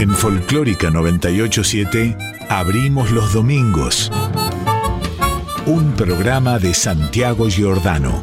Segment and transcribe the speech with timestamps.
[0.00, 2.16] En Folclórica 987
[2.48, 4.12] abrimos los domingos.
[5.66, 8.20] Un programa de Santiago Giordano.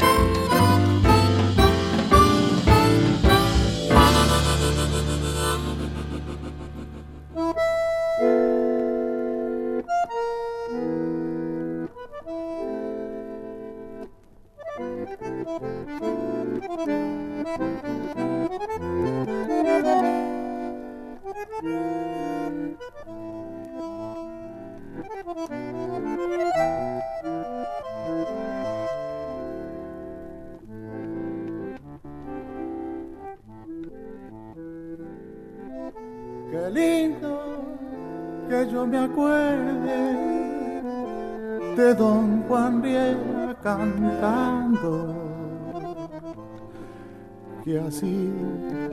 [47.73, 48.31] Así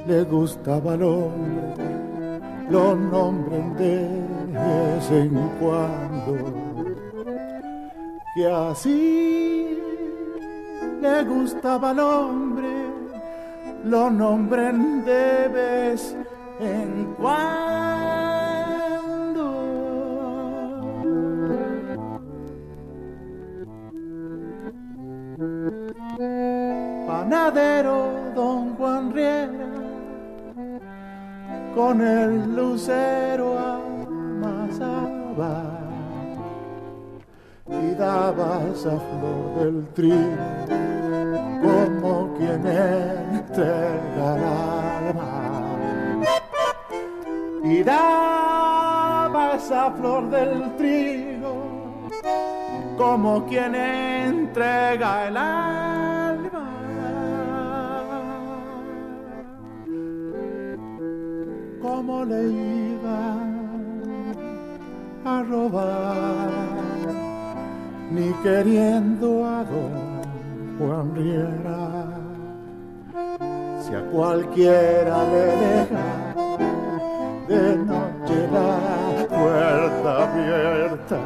[0.07, 4.09] le gustaba al hombre, lo nombren de
[4.49, 6.55] vez en cuando.
[8.35, 9.79] Que así
[11.03, 12.73] le gustaba al hombre,
[13.85, 16.17] lo nombren de vez
[16.59, 17.43] en cuando.
[27.07, 29.69] Panadero don Juan Riera
[31.75, 35.03] con el lucero amasaba
[37.67, 40.53] y daba esa flor del trigo
[41.63, 45.33] como quien entrega el alma.
[47.65, 51.55] Y daba esa flor del trigo
[52.99, 55.93] como quien entrega el alma
[62.05, 63.39] cómo le iba
[65.25, 66.51] a robar,
[68.11, 69.95] ni queriendo a don
[70.79, 72.09] Juan Riera.
[73.81, 76.09] Si a cualquiera le deja
[77.49, 78.73] de noche la
[79.29, 81.21] puerta abierta,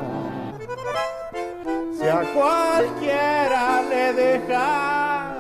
[1.98, 5.36] si a cualquiera le dejaba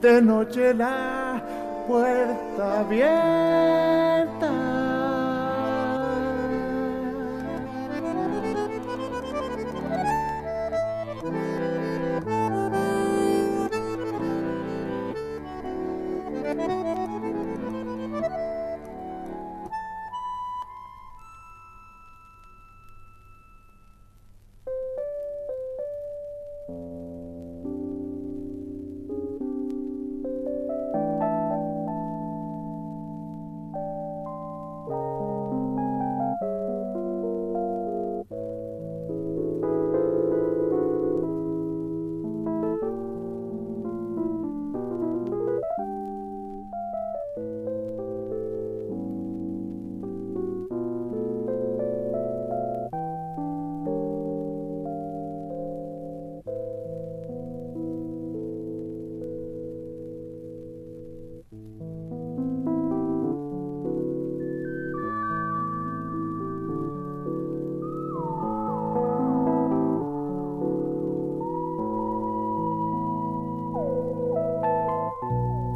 [0.00, 3.80] de noche la puerta abierta.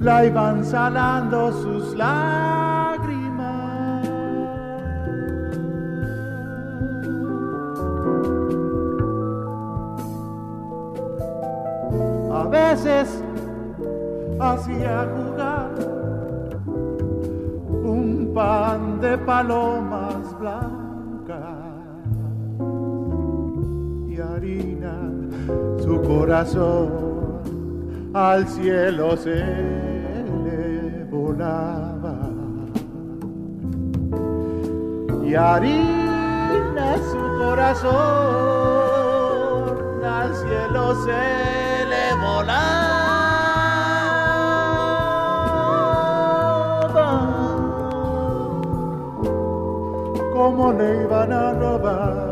[0.00, 3.50] la iban salando sus lágrimas.
[12.32, 13.22] A veces
[14.40, 15.70] hacía jugar
[17.84, 21.60] un pan de palomas blancas
[24.08, 24.96] y harina
[25.82, 27.10] su corazón
[28.14, 29.89] al cielo se
[35.24, 37.94] y harina su corazón
[40.04, 41.24] al cielo se
[41.92, 42.70] le volaba.
[50.34, 52.30] Como le iban a robar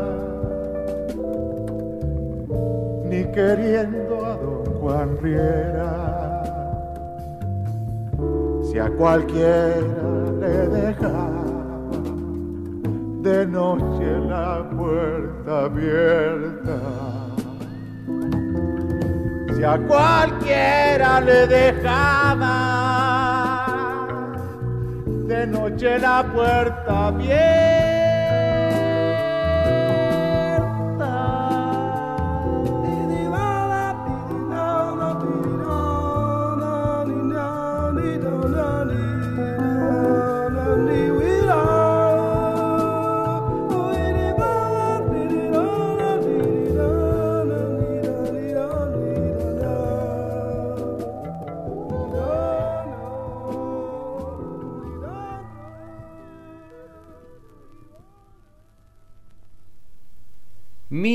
[3.05, 5.98] ni queriendo a don Juan Riera
[8.87, 9.83] cualquiera
[10.39, 11.39] le dejaba
[13.21, 16.79] de noche la puerta abierta.
[19.55, 22.55] Si a cualquiera le dejaba
[25.27, 27.68] de noche la puerta abierta.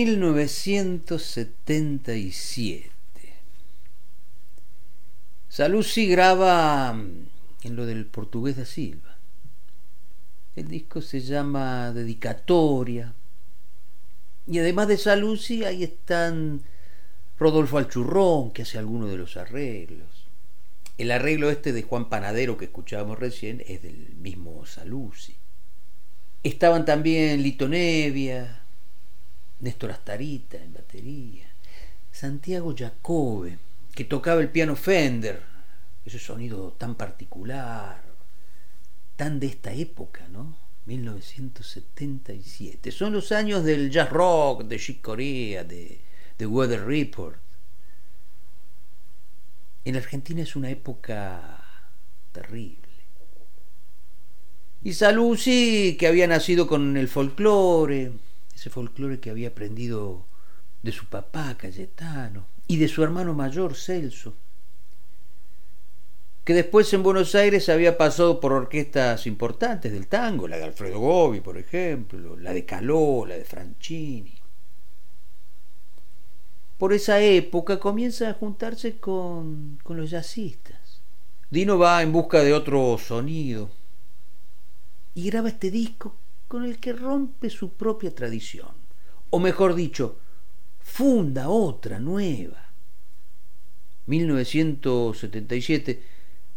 [0.05, 2.91] ...1977...
[5.49, 7.29] Saluzzi graba mm,
[7.63, 9.17] en lo del portugués da Silva.
[10.57, 13.15] El disco se llama Dedicatoria.
[14.47, 16.63] Y además de Saluzzi, ahí están
[17.39, 20.27] Rodolfo Alchurrón, que hace algunos de los arreglos.
[20.99, 25.37] El arreglo este de Juan Panadero que escuchábamos recién es del mismo Saluzzi.
[26.43, 28.64] Estaban también Lito Nevia,
[29.65, 31.47] Néstor Astarita en batería,
[32.13, 33.57] Santiago Jacobe,
[33.95, 35.41] que tocaba el piano Fender,
[36.05, 38.05] ese sonido tan particular,
[39.17, 40.55] tan de esta época, ¿no?
[40.85, 42.93] 1977.
[42.93, 45.99] Son los años del jazz rock, de Chick Corea, de,
[46.37, 47.39] de Weather Report.
[49.87, 51.65] En Argentina es una época
[52.33, 52.85] terrible.
[54.83, 58.13] Y Saluzzi, que había nacido con el folclore,
[58.55, 60.25] ese folclore que había aprendido
[60.83, 64.35] de su papá Cayetano y de su hermano mayor Celso,
[66.45, 70.99] que después en Buenos Aires había pasado por orquestas importantes del tango, la de Alfredo
[71.01, 74.35] Gobi, por ejemplo, la de Caló, la de Franchini.
[76.77, 81.01] Por esa época comienza a juntarse con, con los jazzistas.
[81.51, 83.71] Dino va en busca de otro sonido
[85.15, 86.15] y graba este disco
[86.55, 88.71] con el que rompe su propia tradición,
[89.31, 90.21] o mejor dicho,
[90.79, 92.71] funda otra nueva.
[94.07, 96.03] 1977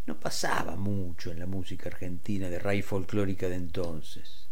[0.06, 4.46] no pasaba mucho en la música argentina de raíz folclórica de entonces.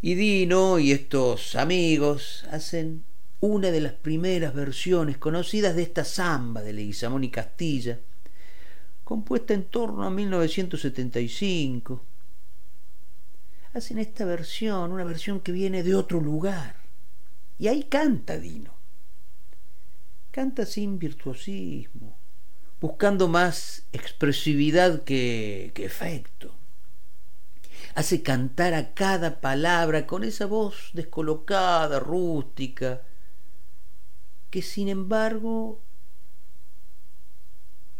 [0.00, 3.04] Y Dino y estos amigos hacen
[3.40, 8.00] una de las primeras versiones conocidas de esta samba de Leguizamón y Castilla,
[9.04, 12.11] compuesta en torno a 1975
[13.74, 16.76] hacen esta versión, una versión que viene de otro lugar.
[17.58, 18.74] Y ahí canta Dino.
[20.30, 22.16] Canta sin virtuosismo,
[22.80, 26.54] buscando más expresividad que, que efecto.
[27.94, 33.02] Hace cantar a cada palabra con esa voz descolocada, rústica,
[34.50, 35.82] que sin embargo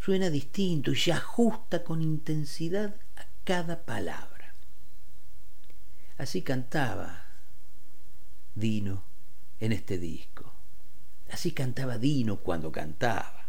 [0.02, 4.31] suena distinto y se ajusta con intensidad a cada palabra.
[6.22, 7.26] Así cantaba
[8.54, 9.02] Dino
[9.58, 10.52] en este disco.
[11.32, 13.48] Así cantaba Dino cuando cantaba.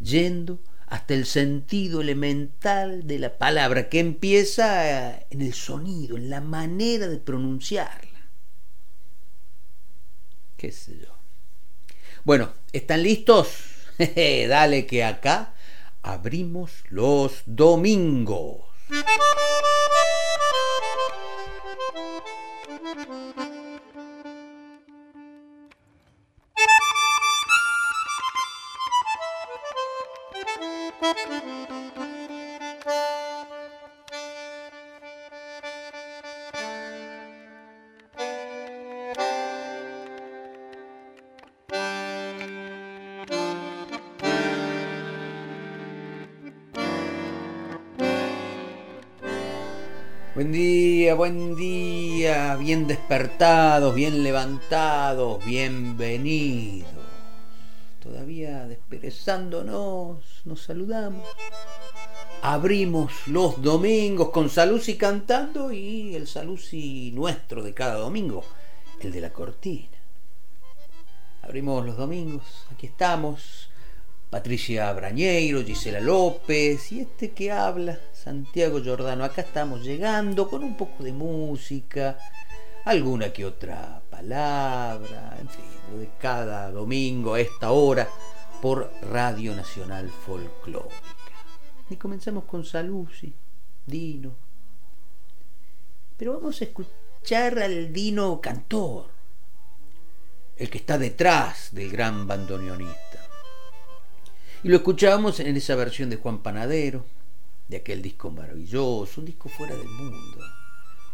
[0.00, 6.40] Yendo hasta el sentido elemental de la palabra que empieza en el sonido, en la
[6.40, 8.30] manera de pronunciarla.
[10.56, 11.14] ¿Qué sé yo?
[12.24, 13.58] Bueno, ¿están listos?
[13.98, 15.52] Dale que acá
[16.00, 18.72] abrimos los domingos.
[50.42, 56.90] Buen día, buen día, bien despertados, bien levantados, bienvenidos.
[58.02, 61.28] Todavía desperezándonos, nos saludamos.
[62.42, 68.42] Abrimos los domingos con Salusi cantando y el Salusi nuestro de cada domingo,
[68.98, 69.96] el de la cortina.
[71.42, 73.70] Abrimos los domingos, aquí estamos,
[74.32, 79.24] Patricia Brañeiro, Gisela López y este que habla, Santiago Giordano.
[79.24, 82.16] Acá estamos llegando con un poco de música,
[82.86, 88.08] alguna que otra palabra en fin, de cada domingo a esta hora
[88.62, 90.96] por Radio Nacional Folclórica.
[91.90, 93.34] Y comenzamos con Saluzzi,
[93.84, 94.32] Dino.
[96.16, 99.10] Pero vamos a escuchar al Dino cantor,
[100.56, 103.31] el que está detrás del gran bandoneonista.
[104.64, 107.04] Y lo escuchábamos en esa versión de Juan Panadero,
[107.68, 110.38] de aquel disco maravilloso, un disco fuera del mundo,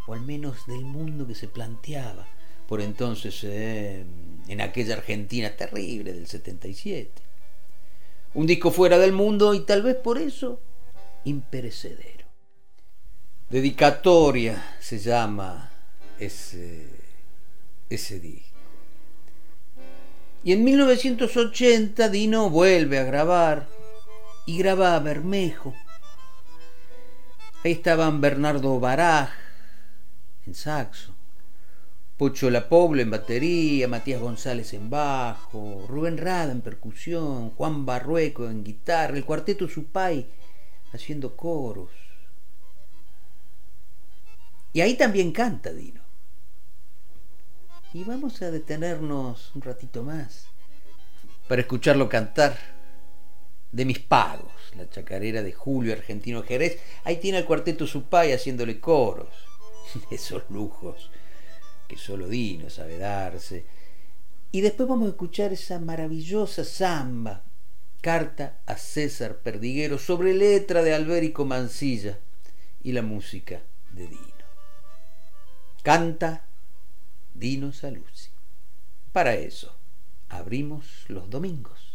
[0.07, 2.27] o al menos del mundo que se planteaba
[2.69, 4.05] por entonces eh,
[4.47, 7.09] en aquella Argentina terrible del 77.
[8.35, 10.61] Un disco fuera del mundo y tal vez por eso
[11.23, 12.27] imperecedero.
[13.49, 15.71] Dedicatoria se llama
[16.19, 16.87] ese,
[17.89, 18.48] ese disco.
[20.43, 23.67] Y en 1980 Dino vuelve a grabar
[24.45, 25.73] y graba a Bermejo.
[27.63, 29.31] Ahí estaban Bernardo Baraj
[30.45, 31.13] en saxo,
[32.17, 38.49] Pocho La Pobla en batería, Matías González en bajo, Rubén Rada en percusión, Juan Barrueco
[38.49, 40.29] en guitarra, el cuarteto Supay
[40.93, 41.89] haciendo coros.
[44.71, 46.08] Y ahí también canta Dino.
[47.91, 50.45] Y vamos a detenernos un ratito más
[51.47, 52.55] para escucharlo cantar
[53.71, 56.79] de mis pagos, la chacarera de Julio Argentino Jerez.
[57.03, 59.33] Ahí tiene al cuarteto Supay haciéndole coros.
[60.11, 61.09] Esos lujos
[61.87, 63.65] que solo Dino sabe darse.
[64.51, 67.43] Y después vamos a escuchar esa maravillosa samba,
[68.01, 72.19] carta a César Perdiguero, sobre letra de Albérico Mancilla
[72.83, 74.45] y la música de Dino.
[75.81, 76.48] Canta
[77.39, 78.31] Dino Saluzzi.
[79.13, 79.73] Para eso,
[80.27, 81.88] abrimos los domingos.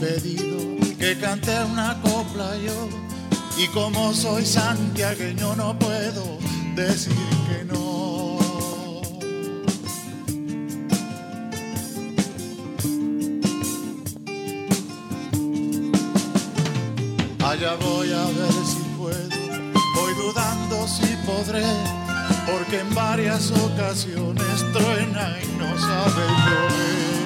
[0.00, 0.56] Pedido
[0.98, 2.88] que cante una copla yo
[3.58, 6.38] y como soy santiagueño no puedo
[6.74, 7.12] decir
[7.48, 8.38] que no.
[17.44, 19.28] Allá voy a ver si puedo,
[19.96, 21.64] voy dudando si podré,
[22.46, 27.19] porque en varias ocasiones truena y no sabe llover.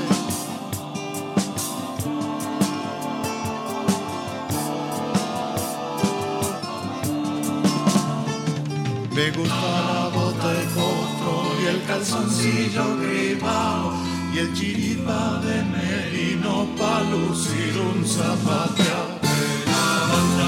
[9.24, 13.94] Me gusta la bota de costro y el calzoncillo gripado
[14.34, 19.14] y el chiripa de merino pa' lucir un zapateado.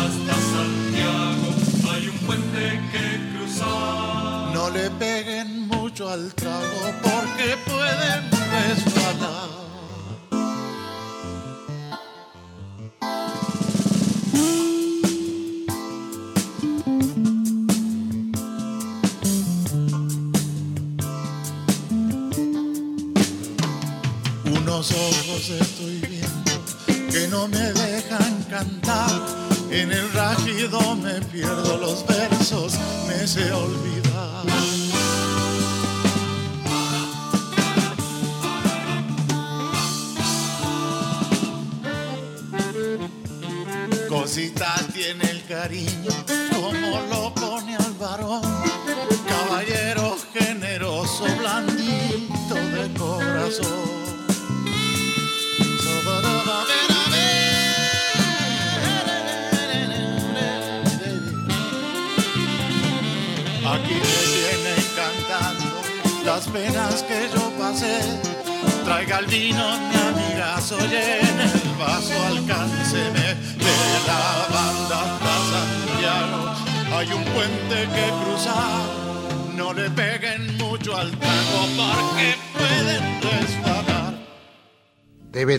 [0.04, 1.49] hasta Santiago
[1.90, 4.52] hay un puente que cruzar.
[4.52, 7.55] No le peguen mucho al trago porque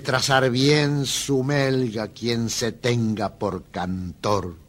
[0.08, 4.67] trazar bien su melga quien se tenga por cantor.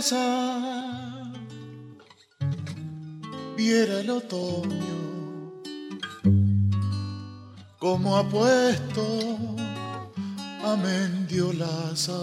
[0.00, 1.30] César
[3.54, 5.52] viera el otoño
[7.78, 9.36] como ha puesto
[10.64, 12.14] a Mendiolaza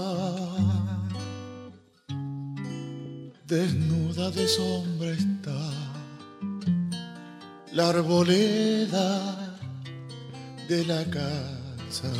[3.45, 5.59] desnuda de sombra está
[7.73, 9.53] la arboleda
[10.67, 12.11] de la casa.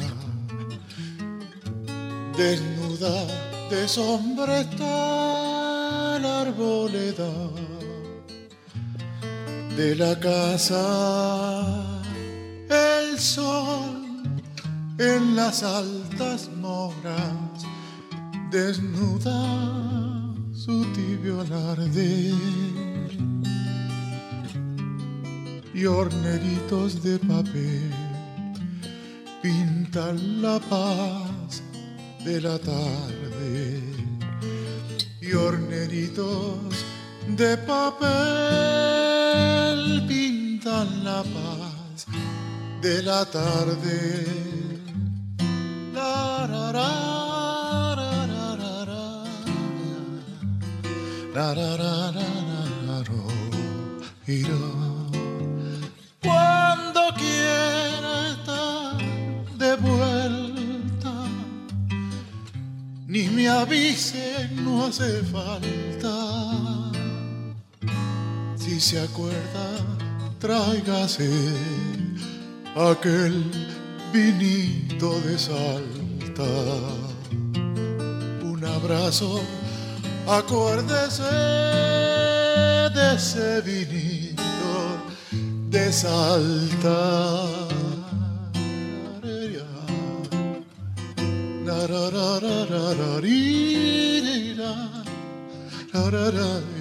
[2.37, 3.25] Desnuda
[3.71, 5.36] de sombra está
[9.77, 12.03] de la casa.
[12.67, 14.23] El sol
[14.97, 17.65] en las altas moras
[18.49, 22.33] desnuda su tibio alarde
[25.75, 27.91] y horneritos de papel
[29.43, 31.61] pintan la paz
[32.25, 33.79] de la tarde
[35.21, 35.66] y horneritos
[37.37, 38.07] de papel
[40.07, 42.05] pintan la paz
[42.81, 44.25] de la tarde.
[45.93, 48.11] La, ra, ra, ra,
[63.37, 66.17] me avise, no hace falta.
[68.55, 69.67] Si se acuerda,
[70.39, 71.29] tráigase
[72.75, 73.35] aquel
[74.11, 76.51] vinito de salta.
[78.41, 79.39] Un abrazo,
[80.27, 81.35] acuérdese
[82.97, 84.73] de ese vinito
[85.69, 87.56] de salta.
[91.87, 94.73] da da da da da dee, dee, da
[95.93, 96.76] da da da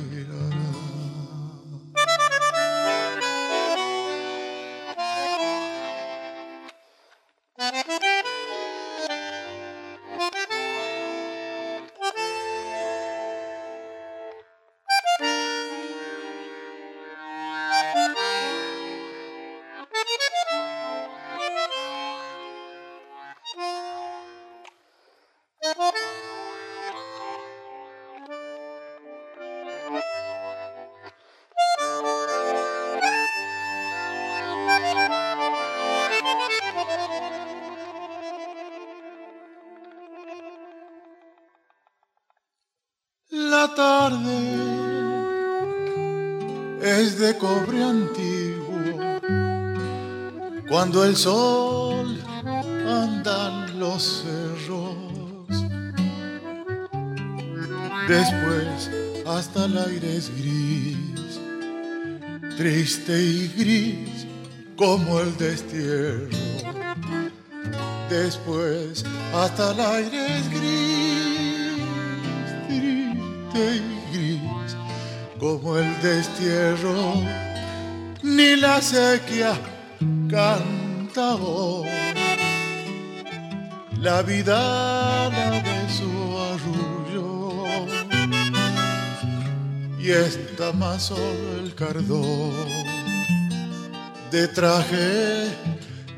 [51.17, 52.21] sol
[52.87, 54.97] anda en los cerros.
[58.07, 58.91] Después
[59.27, 61.41] hasta el aire es gris,
[62.59, 64.27] triste y gris
[64.77, 66.29] como el destierro.
[68.11, 71.81] Después hasta el aire es gris,
[72.69, 74.77] triste y gris
[75.41, 77.15] como el destierro.
[78.23, 79.59] Ni la sequía
[80.29, 80.86] canta
[84.03, 86.11] La vida de su
[86.53, 87.65] arrullo
[89.99, 92.53] y está más solo el cardón
[94.31, 95.49] de traje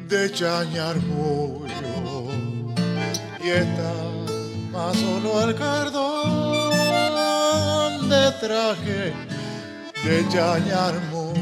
[0.08, 2.26] de chañar mullo
[3.40, 3.94] y está
[4.72, 6.72] más solo el cardón
[8.08, 9.12] de traje
[10.04, 11.38] de chañar mullo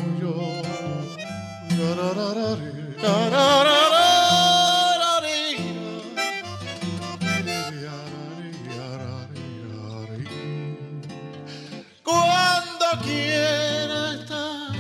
[12.03, 14.73] cuando quiera estar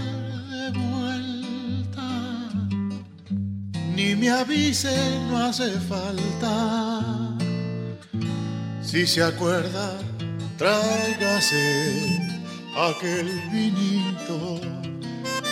[0.50, 2.09] de vuelta,
[3.94, 4.96] ni me avise,
[5.29, 7.37] no hace falta.
[8.83, 9.98] Si se acuerda,
[10.57, 12.20] tráigase
[12.76, 14.61] aquel vinito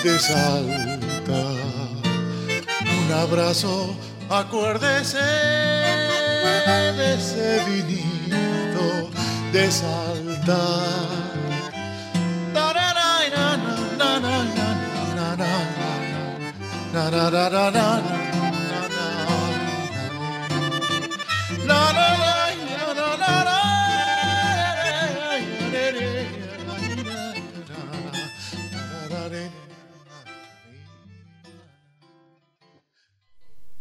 [0.02, 1.73] de salta.
[3.06, 3.94] Un abrazo,
[4.30, 5.18] acuérdese
[6.96, 9.10] de ese vinito
[9.52, 11.04] de salta.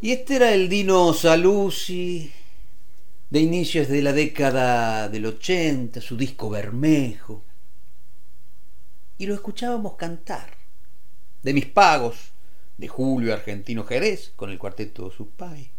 [0.03, 2.29] Y este era el Dino Saluzzi
[3.29, 7.45] de inicios de la década del 80, su disco Bermejo.
[9.17, 10.57] Y lo escuchábamos cantar.
[11.41, 12.33] De mis pagos,
[12.77, 15.71] de Julio Argentino Jerez, con el cuarteto Supay.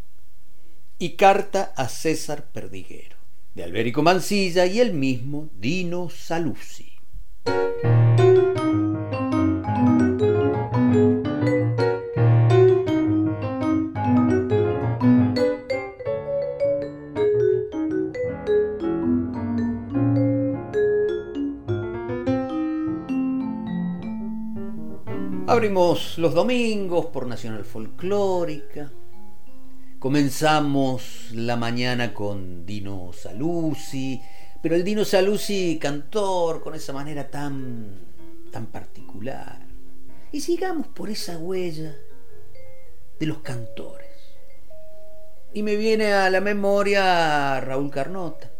[0.98, 3.18] Y Carta a César Perdiguero,
[3.54, 6.94] de Alberico Mancilla y el mismo Dino Saluzzi.
[25.54, 28.90] Abrimos los domingos por Nacional Folclórica.
[30.00, 34.20] Comenzamos la mañana con Dino Saluzzi,
[34.60, 38.00] pero el Dino Saluzzi cantor con esa manera tan
[38.50, 39.60] tan particular.
[40.32, 41.96] Y sigamos por esa huella
[43.20, 44.10] de los cantores.
[45.52, 48.50] Y me viene a la memoria Raúl Carnota,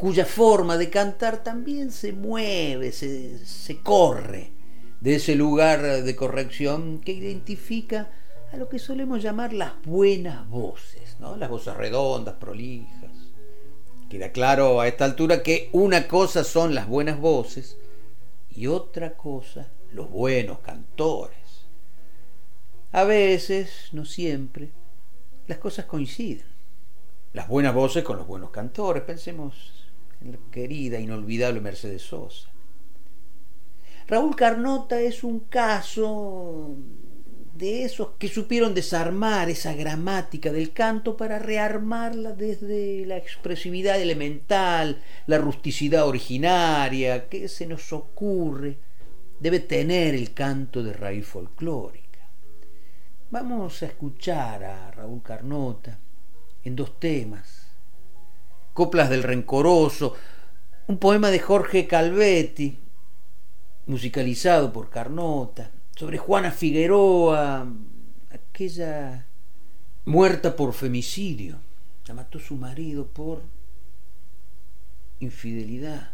[0.00, 4.58] cuya forma de cantar también se mueve, se, se corre
[5.00, 8.10] de ese lugar de corrección que identifica
[8.52, 11.36] a lo que solemos llamar las buenas voces, ¿no?
[11.36, 13.12] las voces redondas, prolijas.
[14.08, 17.78] Queda claro a esta altura que una cosa son las buenas voces
[18.50, 21.38] y otra cosa los buenos cantores.
[22.92, 24.70] A veces, no siempre,
[25.46, 26.46] las cosas coinciden.
[27.32, 29.04] Las buenas voces con los buenos cantores.
[29.04, 29.86] Pensemos
[30.20, 32.49] en la querida, inolvidable Mercedes Sosa.
[34.10, 36.74] Raúl Carnota es un caso
[37.54, 45.00] de esos que supieron desarmar esa gramática del canto para rearmarla desde la expresividad elemental,
[45.26, 48.78] la rusticidad originaria que se nos ocurre
[49.38, 52.18] debe tener el canto de raíz folclórica.
[53.30, 56.00] Vamos a escuchar a Raúl Carnota
[56.64, 57.76] en dos temas.
[58.72, 60.16] Coplas del Rencoroso,
[60.88, 62.89] un poema de Jorge Calvetti,
[63.86, 67.66] musicalizado por Carnota, sobre Juana Figueroa,
[68.30, 69.26] aquella
[70.04, 71.58] muerta por femicidio,
[72.06, 73.42] la mató su marido por
[75.20, 76.12] infidelidad.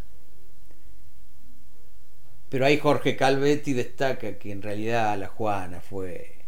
[2.48, 6.44] Pero ahí Jorge Calvetti destaca que en realidad la Juana fue,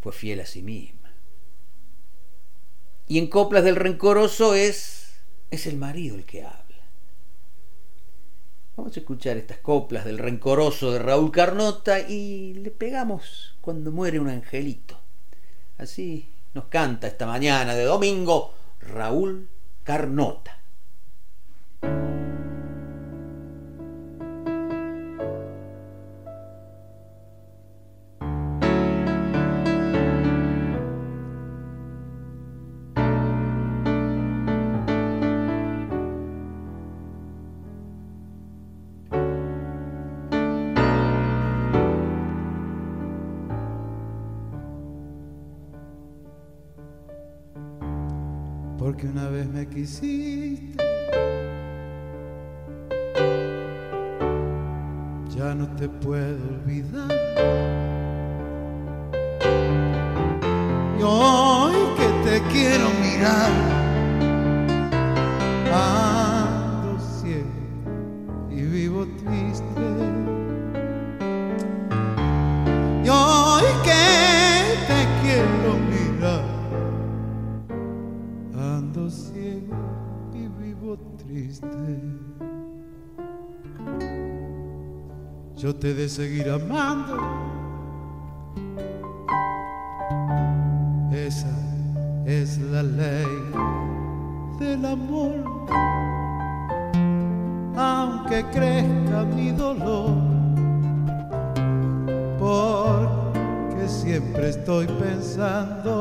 [0.00, 1.12] fue fiel a sí misma.
[3.06, 5.20] Y en Coplas del Rencoroso es,
[5.50, 6.69] es el marido el que habla.
[8.76, 14.18] Vamos a escuchar estas coplas del rencoroso de Raúl Carnota y le pegamos cuando muere
[14.20, 14.98] un angelito.
[15.78, 19.48] Así nos canta esta mañana de domingo Raúl
[19.84, 20.56] Carnota.
[49.80, 50.76] Quisiste.
[55.34, 57.10] Ya no te puedo olvidar.
[60.98, 63.50] Y hoy que te quiero mirar,
[85.80, 87.16] De seguir amando.
[91.10, 91.48] Esa
[92.26, 93.24] es la ley
[94.58, 95.42] del amor.
[97.78, 100.10] Aunque crezca mi dolor,
[102.38, 105.99] porque siempre estoy pensando.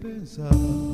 [0.00, 0.89] Siempre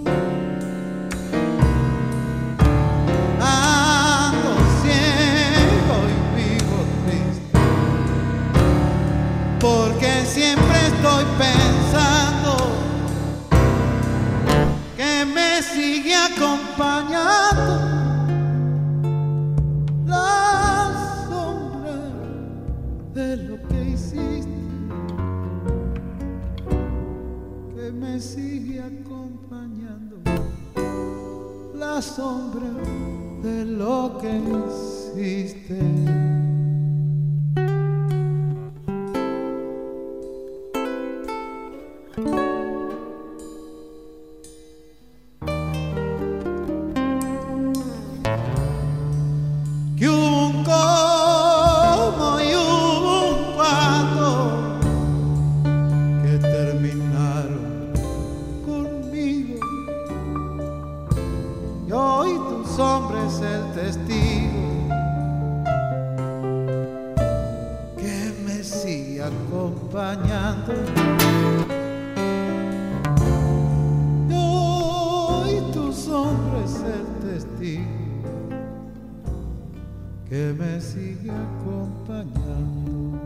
[80.29, 83.21] que me sigue acompañando.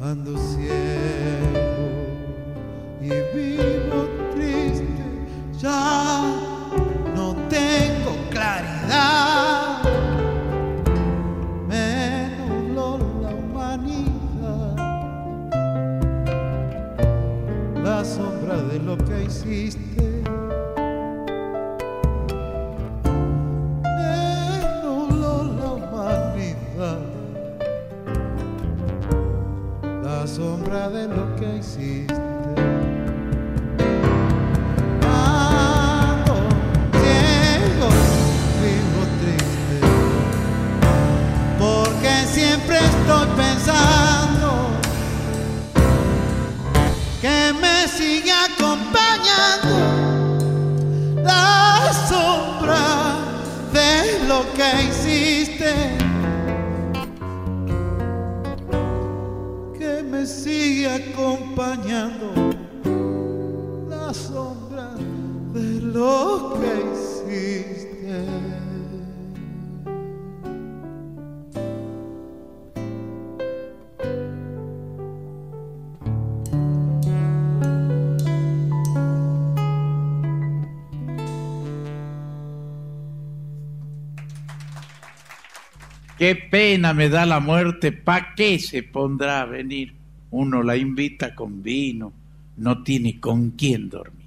[0.00, 1.88] Ando ciego
[3.00, 4.86] y vivo triste,
[5.60, 6.34] ya
[7.14, 9.82] no tengo claridad.
[11.68, 14.76] Me nubló la humanidad,
[17.82, 19.85] la sombra de lo que hiciste.
[60.86, 62.32] Acompañando
[63.88, 64.94] la sombra
[65.52, 67.86] de lo que hiciste.
[86.18, 90.05] Qué pena me da la muerte, ¿pa' qué se pondrá a venir?
[90.38, 92.12] Uno la invita con vino,
[92.56, 94.25] no tiene con quién dormir.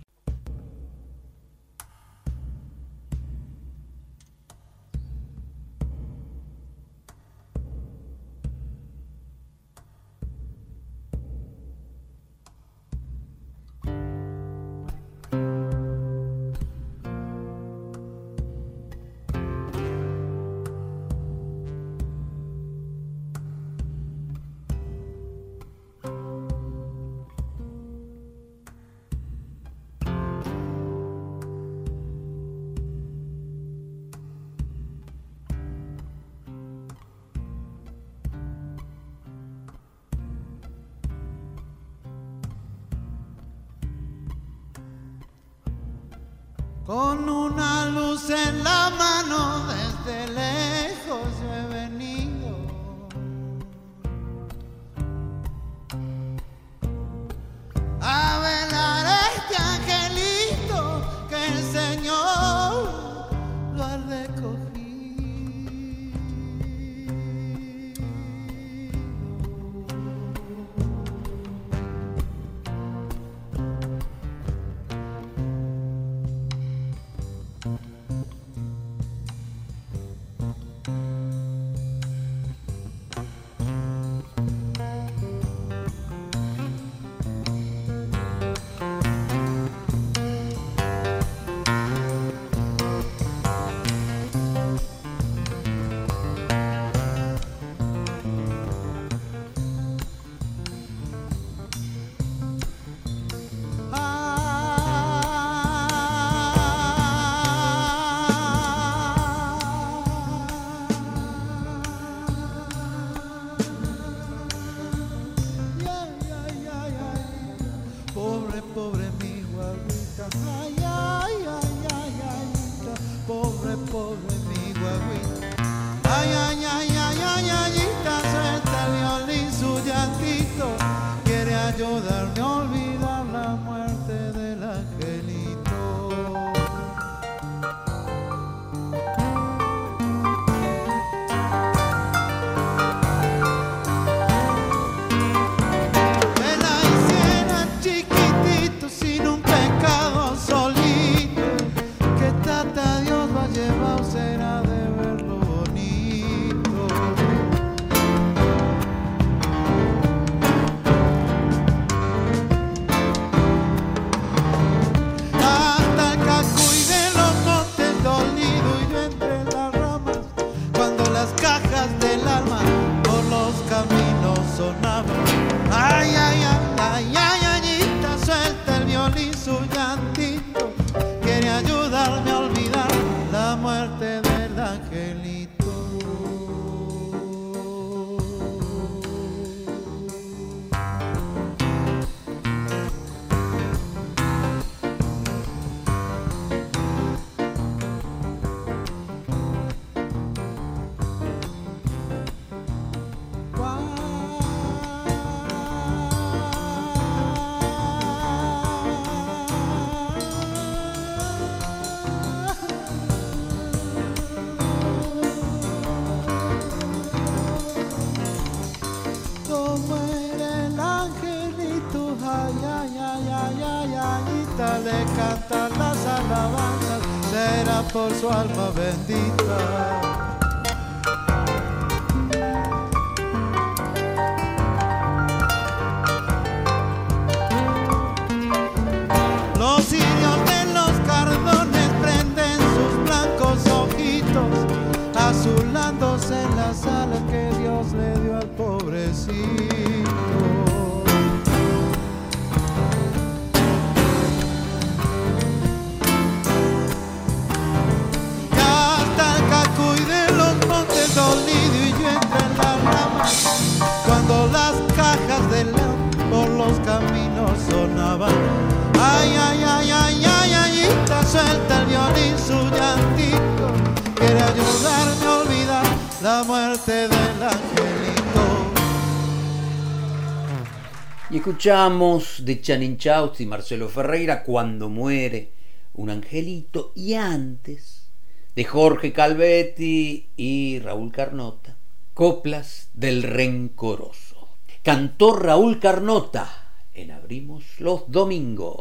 [281.49, 285.51] Escuchamos de Chaninchaus y Marcelo Ferreira cuando muere
[285.93, 288.11] un angelito y antes
[288.55, 291.75] de Jorge Calvetti y Raúl Carnota,
[292.13, 294.57] coplas del rencoroso.
[294.83, 298.78] Cantó Raúl Carnota en Abrimos los Domingos.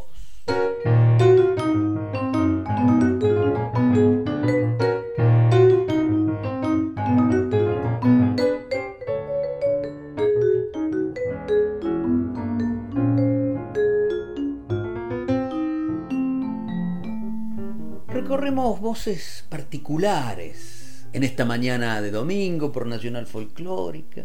[19.49, 24.25] Particulares en esta mañana de domingo por Nacional Folclórica.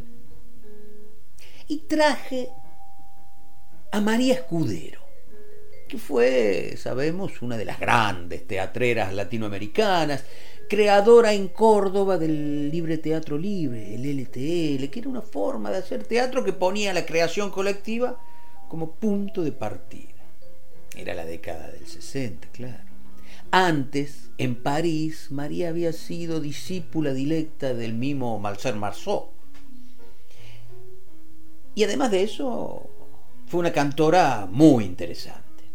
[1.67, 2.49] Y traje
[3.91, 5.01] a María Escudero,
[5.87, 10.23] que fue, sabemos, una de las grandes teatreras latinoamericanas,
[10.67, 16.03] creadora en Córdoba del Libre Teatro Libre, el LTL, que era una forma de hacer
[16.03, 18.19] teatro que ponía la creación colectiva
[18.67, 20.09] como punto de partida.
[20.95, 22.82] Era la década del 60, claro.
[23.55, 29.29] Antes, en París, María había sido discípula directa del mimo Malcer Marceau.
[31.75, 32.89] Y además de eso,
[33.45, 35.65] fue una cantora muy interesante,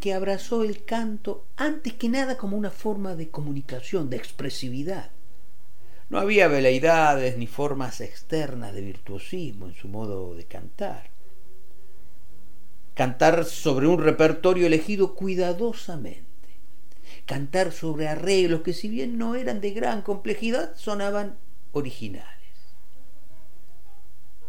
[0.00, 5.10] que abrazó el canto antes que nada como una forma de comunicación, de expresividad.
[6.08, 11.10] No había veleidades ni formas externas de virtuosismo en su modo de cantar.
[12.94, 16.29] Cantar sobre un repertorio elegido cuidadosamente
[17.30, 21.38] cantar sobre arreglos que si bien no eran de gran complejidad, sonaban
[21.70, 22.26] originales.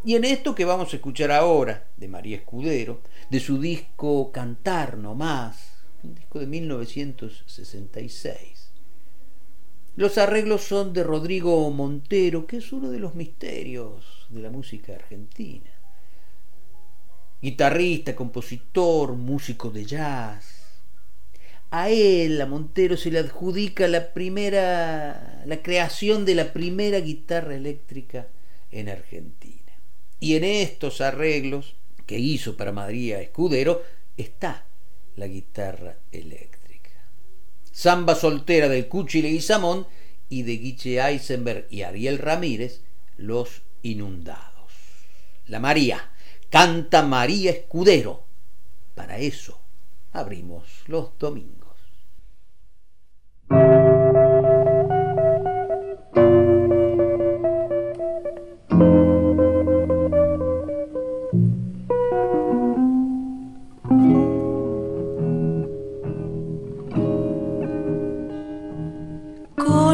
[0.04, 4.98] Y en esto que vamos a escuchar ahora de María Escudero, de su disco Cantar
[4.98, 8.72] no más, un disco de 1966.
[9.96, 14.96] Los arreglos son de Rodrigo Montero, que es uno de los misterios de la música
[14.96, 15.70] argentina.
[17.44, 20.61] Guitarrista, compositor, músico de jazz,
[21.72, 27.56] a él, a Montero, se le adjudica la primera, la creación de la primera guitarra
[27.56, 28.28] eléctrica
[28.72, 29.72] en Argentina.
[30.20, 33.84] Y en estos arreglos que hizo para María Escudero
[34.18, 34.66] está
[35.16, 36.92] la guitarra eléctrica.
[37.72, 39.88] Samba soltera del Cuchi Leguizamón
[40.28, 42.82] y de Guiche Eisenberg y Ariel Ramírez,
[43.16, 44.74] Los Inundados.
[45.48, 46.12] La María,
[46.50, 48.26] canta María Escudero.
[48.94, 49.60] Para eso
[50.12, 51.61] abrimos los domingos.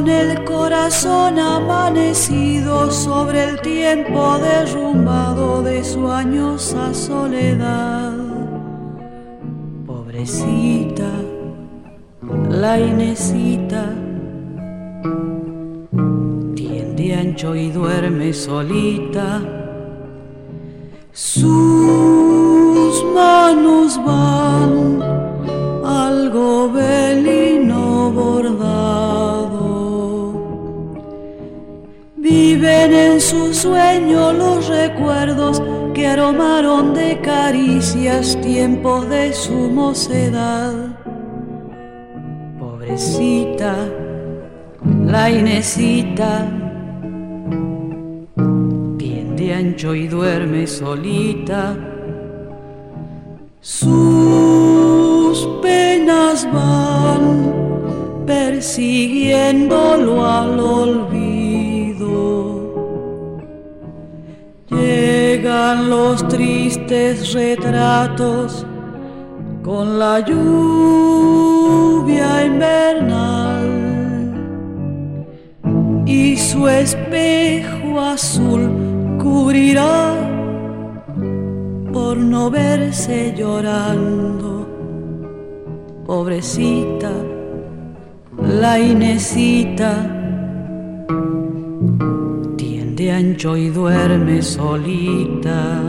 [0.10, 8.14] El corazón amanecido sobre el tiempo derrumbado de su añosa soledad.
[9.86, 11.12] Pobrecita,
[12.49, 13.93] la Inesita
[16.55, 19.41] tiende ancho y duerme solita.
[21.12, 25.01] Sus manos van
[25.86, 29.07] al gobelino bordado.
[32.30, 35.63] Viven en su sueño los recuerdos
[35.93, 40.73] que aromaron de caricias tiempos de su mocedad.
[42.59, 43.75] Pobrecita,
[45.05, 46.45] la Inesita,
[48.97, 51.78] tiende ancho y duerme solita.
[53.61, 57.53] Sus penas van
[58.25, 61.37] persiguiéndolo al olvido.
[64.78, 68.65] Llegan los tristes retratos
[69.63, 71.65] con la lluvia
[72.45, 73.67] invernal
[76.05, 78.69] y su espejo azul
[79.19, 80.13] cubrirá
[81.91, 84.67] por no verse llorando,
[86.05, 87.11] pobrecita,
[88.39, 90.26] la Inesita
[92.98, 95.84] tiende ancho y duerme solita.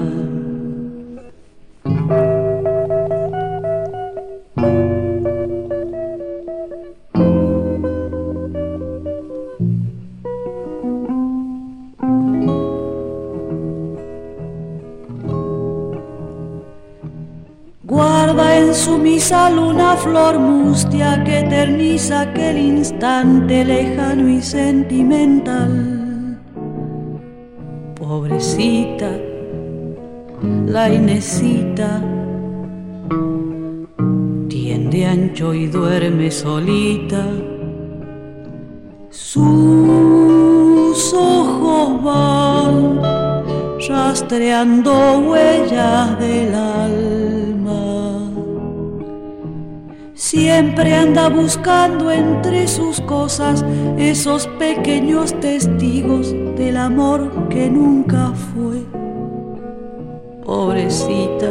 [19.19, 26.08] Sal una flor mustia que eterniza aquel instante lejano y sentimental.
[28.09, 29.11] Pobrecita,
[30.67, 32.01] la Inesita,
[34.49, 37.23] tiende ancho y duerme solita.
[39.11, 43.03] Sus ojos van
[43.87, 47.38] rastreando huellas del alma
[50.31, 53.65] Siempre anda buscando entre sus cosas
[53.97, 58.83] esos pequeños testigos del amor que nunca fue.
[60.45, 61.51] Pobrecita,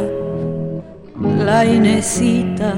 [1.44, 2.76] la Inesita,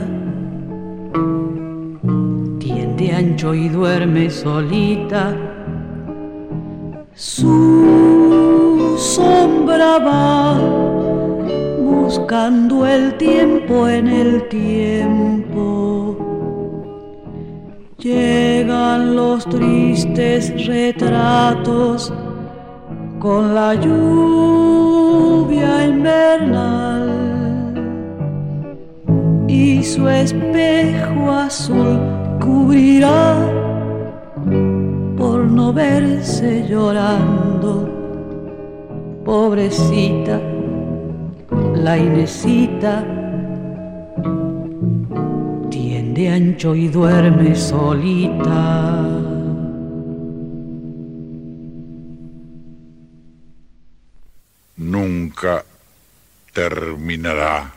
[2.59, 5.35] tiende ancho y duerme solita.
[7.13, 10.98] Su sombra va
[11.89, 16.15] buscando el tiempo en el tiempo.
[17.97, 22.13] Llegan los tristes retratos
[23.19, 27.09] con la lluvia invernal
[29.47, 31.99] y su espejo azul
[32.39, 33.35] cubrirá
[35.17, 37.89] por no verse llorando,
[39.25, 40.39] pobrecita
[41.51, 43.05] la Inesita
[45.69, 49.05] tiende ancho y duerme solita.
[54.77, 55.65] Nunca
[56.53, 57.71] terminará,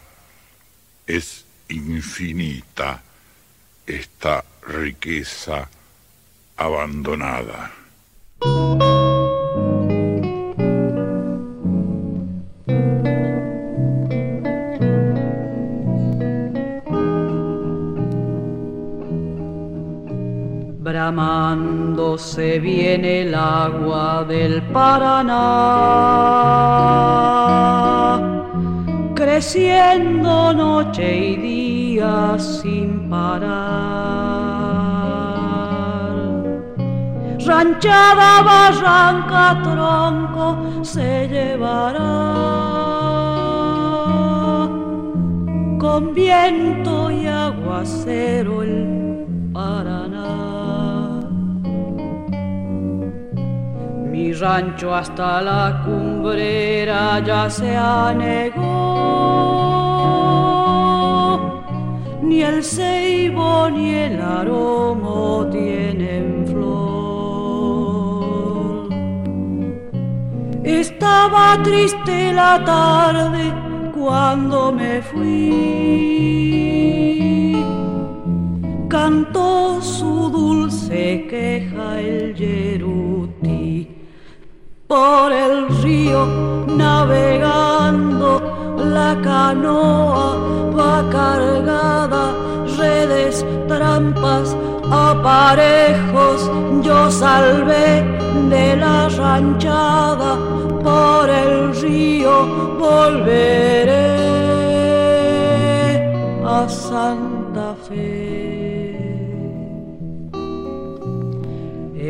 [1.06, 3.02] es infinita
[3.86, 5.68] esta riqueza
[6.56, 7.72] abandonada.
[21.14, 25.34] Bramando se viene el agua del Paraná,
[29.14, 33.42] creciendo noche y día sin parar.
[37.44, 42.22] Ranchada, barranca, tronco se llevará
[45.78, 49.11] con viento y aguacero el
[54.12, 58.60] Mi rancho hasta la cumbrera ya se anegó,
[62.20, 66.92] ni el ceibo ni el aromo tienen flor.
[70.62, 73.50] Estaba triste la tarde
[73.98, 75.54] cuando me fui.
[78.90, 83.01] Cantó su dulce queja el yeruti
[84.92, 86.26] por el río
[86.66, 88.30] navegando,
[88.96, 90.28] la canoa
[90.78, 92.24] va cargada,
[92.76, 93.34] redes,
[93.68, 94.54] trampas,
[94.90, 96.38] aparejos,
[96.82, 97.88] yo salvé
[98.54, 100.32] de la ranchada,
[100.88, 102.34] por el río
[102.78, 104.10] volveré
[106.44, 108.21] a Santa Fe.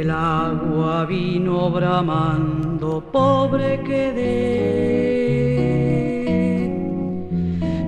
[0.02, 4.24] El agua vino bramando, pobre quedé.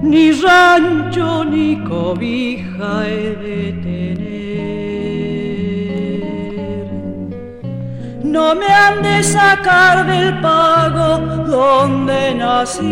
[0.00, 4.44] Ni rancho ni cobija he de tener.
[8.22, 11.18] No me han de sacar del pago
[11.56, 12.84] donde nací,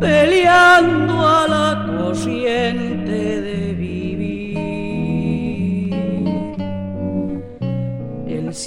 [0.00, 3.69] peleando a la corriente de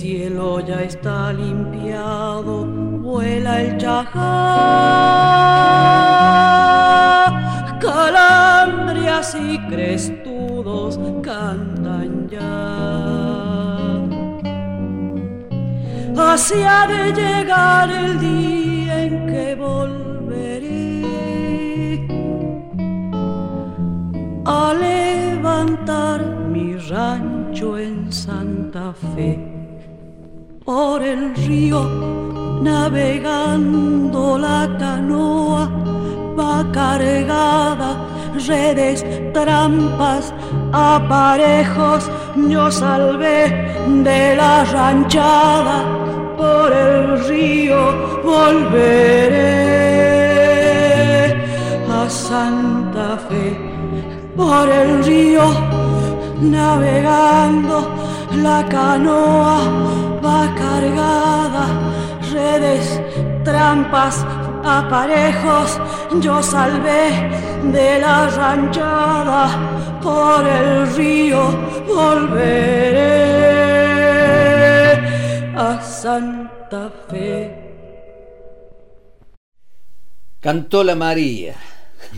[0.03, 4.19] cielo ya está limpiado, vuela el chajá.
[7.79, 12.51] Calambrias y crestudos cantan ya.
[16.33, 21.05] así ha de llegar el día en que volveré
[24.43, 26.19] a levantar
[26.53, 29.52] mi rancho en Santa Fe
[30.65, 31.83] por el río
[32.61, 35.69] navegando la canoa
[36.37, 38.13] va cargada
[38.47, 40.33] redes, trampas,
[40.71, 42.09] aparejos,
[42.49, 43.47] yo salvé
[44.03, 45.83] de la ranchada,
[46.37, 49.43] por el río volveré
[51.89, 53.57] a Santa Fe,
[54.35, 55.43] por el río
[56.41, 57.87] navegando,
[58.41, 59.61] la canoa
[60.23, 61.65] va cargada,
[62.31, 63.01] redes,
[63.43, 64.25] trampas,
[64.63, 65.79] aparejos,
[66.21, 67.09] yo salvé
[67.71, 71.41] de la ranchada por el río
[71.87, 73.13] volveré
[75.55, 77.63] a Santa Fe.
[80.39, 81.55] Cantó la María,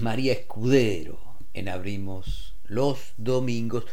[0.01, 1.19] María Escudero,
[1.53, 3.85] en Abrimos los Domingos.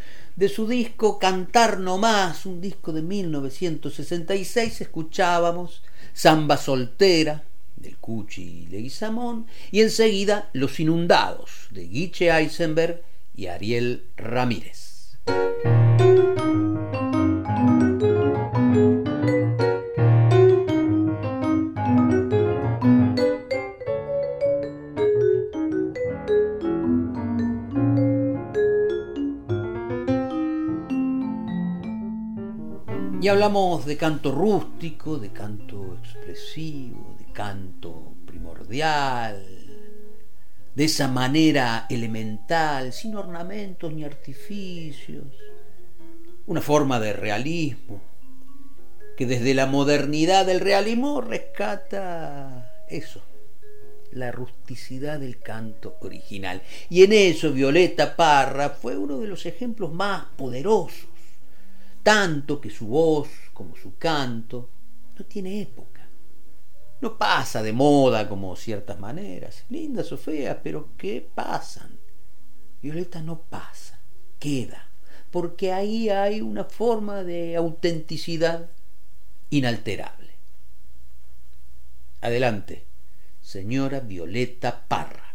[0.42, 5.84] De su disco Cantar No Más, un disco de 1966, escuchábamos
[6.14, 7.44] Samba Soltera,
[7.76, 13.04] del Cuchi Leguizamón, y enseguida Los Inundados, de Guiche Eisenberg
[13.36, 15.16] y Ariel Ramírez.
[33.22, 39.46] Y hablamos de canto rústico, de canto expresivo, de canto primordial,
[40.74, 45.26] de esa manera elemental, sin ornamentos ni artificios,
[46.46, 48.00] una forma de realismo
[49.16, 53.22] que desde la modernidad del realismo rescata eso,
[54.10, 56.60] la rusticidad del canto original.
[56.90, 61.11] Y en eso Violeta Parra fue uno de los ejemplos más poderosos
[62.02, 64.68] tanto que su voz como su canto
[65.18, 66.08] no tiene época.
[67.00, 71.98] No pasa de moda como ciertas maneras, lindas o feas, pero que pasan.
[72.80, 74.00] Violeta no pasa,
[74.38, 74.88] queda,
[75.30, 78.70] porque ahí hay una forma de autenticidad
[79.50, 80.32] inalterable.
[82.20, 82.86] Adelante,
[83.40, 85.34] señora Violeta Parra.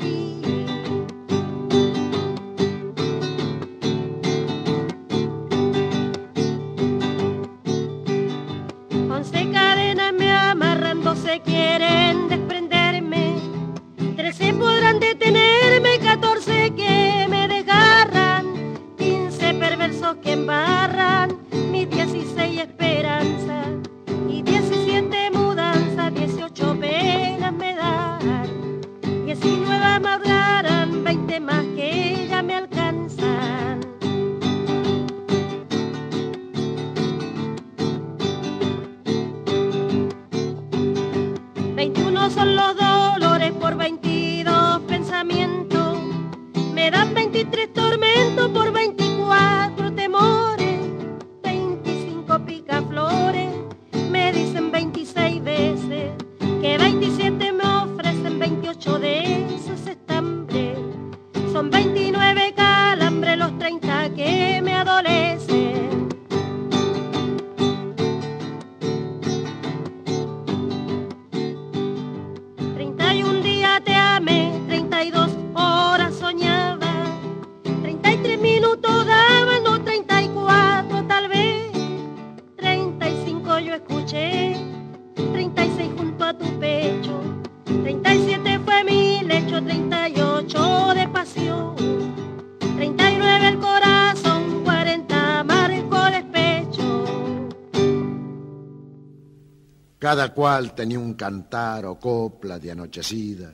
[100.11, 103.53] cada cual tenía un cantar o copla de anochecida,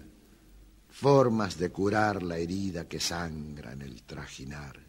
[0.90, 4.80] formas de curar la herida que sangra en el trajinar.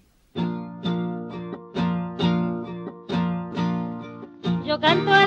[4.64, 5.26] Yo canto a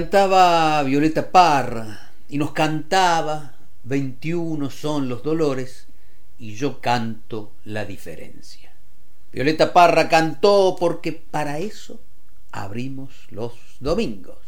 [0.00, 3.52] cantaba Violeta Parra y nos cantaba
[3.84, 5.88] 21 son los dolores
[6.38, 8.72] y yo canto la diferencia.
[9.30, 12.00] Violeta Parra cantó porque para eso
[12.50, 14.38] abrimos los domingos.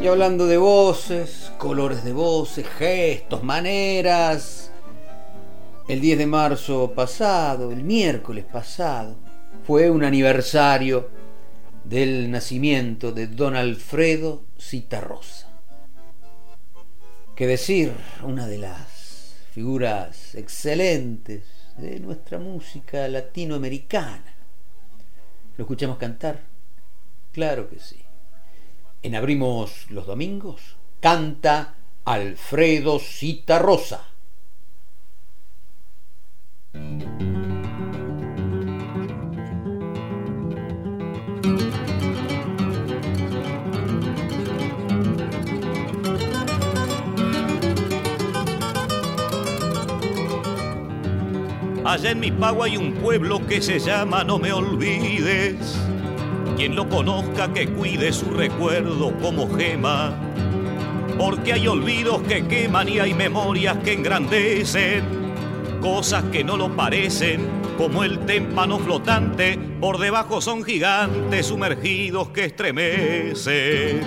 [0.00, 4.72] Y hablando de voces, colores de voces, gestos, maneras,
[5.88, 9.18] el 10 de marzo pasado, el miércoles pasado,
[9.66, 11.10] fue un aniversario
[11.84, 15.48] del nacimiento de don Alfredo Citarrosa.
[17.36, 17.92] Que decir,
[18.22, 21.42] una de las figuras excelentes
[21.76, 24.34] de nuestra música latinoamericana.
[25.58, 26.40] ¿Lo escuchamos cantar?
[27.32, 28.02] Claro que sí.
[29.02, 31.74] En Abrimos los Domingos canta
[32.04, 34.04] Alfredo Citarrosa.
[51.86, 55.89] Allá en mi pago hay un pueblo que se llama No me olvides.
[56.60, 60.14] Quien lo conozca que cuide su recuerdo como gema.
[61.16, 65.02] Porque hay olvidos que queman y hay memorias que engrandecen.
[65.80, 67.48] Cosas que no lo parecen,
[67.78, 74.00] como el témpano flotante, por debajo son gigantes sumergidos que estremecen.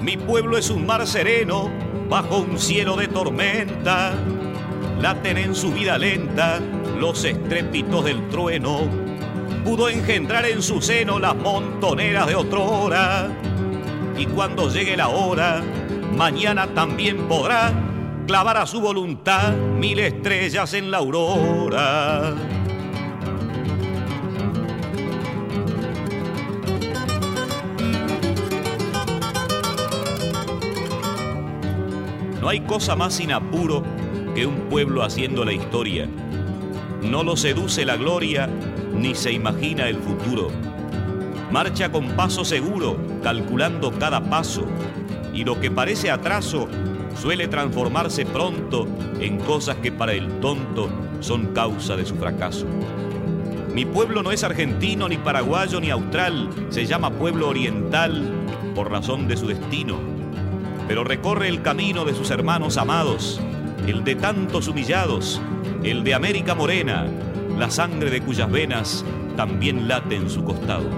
[0.00, 4.12] Mi pueblo es un mar sereno bajo un cielo de tormenta.
[5.00, 6.60] Laten en su vida lenta
[6.98, 8.80] los estrépitos del trueno.
[9.64, 13.28] Pudo engendrar en su seno las montoneras de otrora.
[14.16, 15.62] Y cuando llegue la hora,
[16.16, 17.72] mañana también podrá
[18.26, 22.34] clavar a su voluntad mil estrellas en la aurora.
[32.48, 33.82] No hay cosa más sin apuro
[34.34, 36.08] que un pueblo haciendo la historia.
[37.02, 38.48] No lo seduce la gloria
[38.94, 40.48] ni se imagina el futuro.
[41.50, 44.64] Marcha con paso seguro, calculando cada paso,
[45.34, 46.68] y lo que parece atraso
[47.20, 48.88] suele transformarse pronto
[49.20, 50.88] en cosas que para el tonto
[51.20, 52.64] son causa de su fracaso.
[53.74, 58.26] Mi pueblo no es argentino, ni paraguayo, ni austral, se llama pueblo oriental
[58.74, 60.17] por razón de su destino
[60.88, 63.38] pero recorre el camino de sus hermanos amados,
[63.86, 65.38] el de tantos humillados,
[65.84, 67.06] el de América Morena,
[67.58, 69.04] la sangre de cuyas venas
[69.36, 70.88] también late en su costado.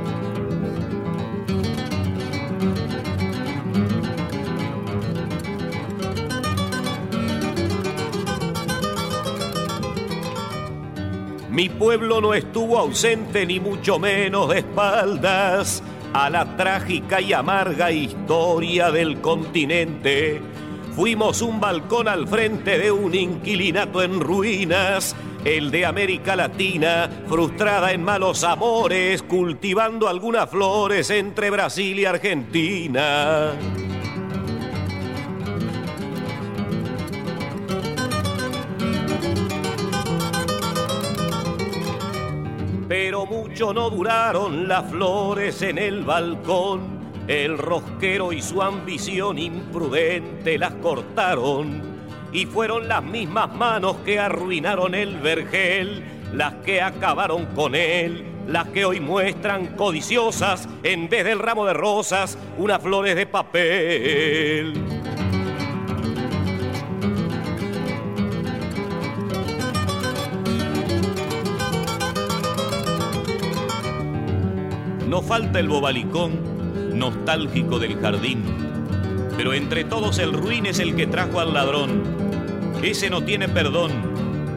[11.50, 15.82] Mi pueblo no estuvo ausente ni mucho menos de espaldas
[16.12, 20.40] a la trágica y amarga historia del continente.
[20.94, 27.92] Fuimos un balcón al frente de un inquilinato en ruinas, el de América Latina, frustrada
[27.92, 33.52] en malos amores, cultivando algunas flores entre Brasil y Argentina.
[42.90, 46.98] Pero mucho no duraron las flores en el balcón.
[47.28, 51.82] El rosquero y su ambición imprudente las cortaron
[52.32, 56.02] y fueron las mismas manos que arruinaron el vergel,
[56.34, 61.74] las que acabaron con él, las que hoy muestran codiciosas en vez del ramo de
[61.74, 65.29] rosas unas flores de papel.
[75.10, 76.38] No falta el bobalicón
[76.96, 78.44] nostálgico del jardín,
[79.36, 82.04] pero entre todos el ruin es el que trajo al ladrón.
[82.80, 83.90] Ese no tiene perdón.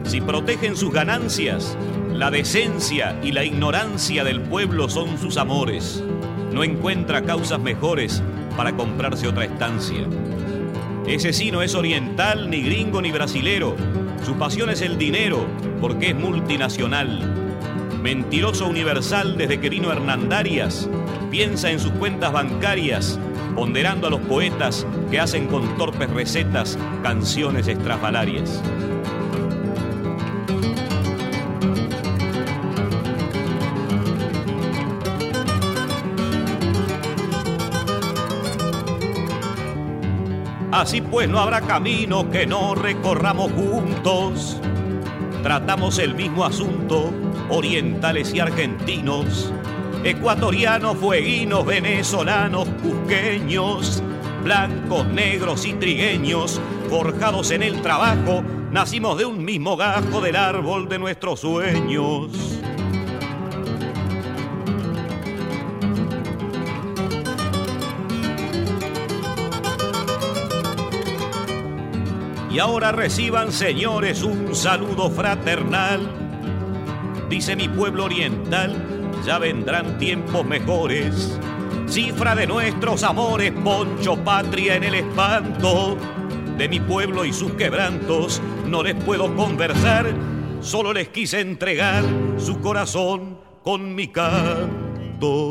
[0.04, 1.76] Si protegen sus ganancias,
[2.12, 6.04] la decencia y la ignorancia del pueblo son sus amores.
[6.52, 8.22] No encuentra causas mejores
[8.56, 10.06] para comprarse otra estancia.
[11.04, 13.74] Ese sí no es oriental, ni gringo, ni brasilero.
[14.24, 15.48] Su pasión es el dinero,
[15.80, 17.43] porque es multinacional
[18.04, 20.90] mentiroso universal desde que vino Hernandarias,
[21.30, 23.18] piensa en sus cuentas bancarias,
[23.56, 28.62] ponderando a los poetas que hacen con torpes recetas canciones estrafalarias.
[40.70, 44.60] Así pues no habrá camino que no recorramos juntos
[45.44, 47.12] tratamos el mismo asunto,
[47.48, 49.52] orientales y argentinos,
[50.04, 54.02] ecuatorianos, fueguinos, venezolanos, cusqueños,
[54.42, 60.88] blancos, negros y trigueños, forjados en el trabajo, nacimos de un mismo gajo del árbol
[60.88, 62.30] de nuestros sueños.
[72.54, 76.23] Y ahora reciban, señores, un saludo fraternal.
[77.34, 78.72] Dice mi pueblo oriental,
[79.26, 81.36] ya vendrán tiempos mejores.
[81.88, 85.96] Cifra de nuestros amores, poncho patria en el espanto.
[86.56, 90.14] De mi pueblo y sus quebrantos no les puedo conversar,
[90.60, 92.04] solo les quise entregar
[92.38, 95.50] su corazón con mi canto.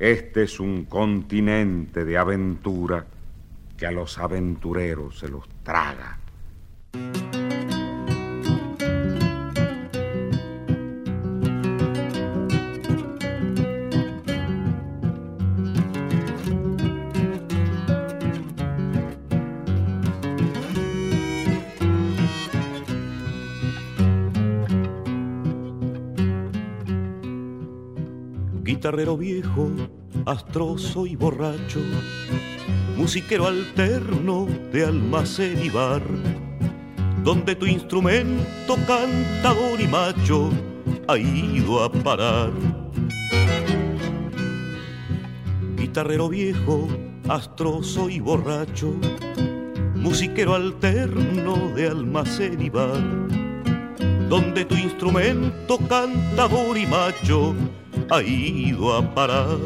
[0.00, 3.06] Este es un continente de aventura
[3.84, 6.18] que a los aventureros se los traga.
[28.62, 29.68] guitarrero viejo,
[30.26, 31.80] astroso y borracho,
[32.96, 36.02] musiquero alterno de almacén y bar,
[37.22, 40.50] donde tu instrumento cantador y macho
[41.08, 42.52] ha ido a parar.
[45.76, 46.88] Guitarrero viejo,
[47.28, 48.94] astroso y borracho,
[49.94, 53.02] musiquero alterno de almacén y bar,
[54.28, 57.54] donde tu instrumento cantador y macho
[58.10, 59.58] ha ido a parar.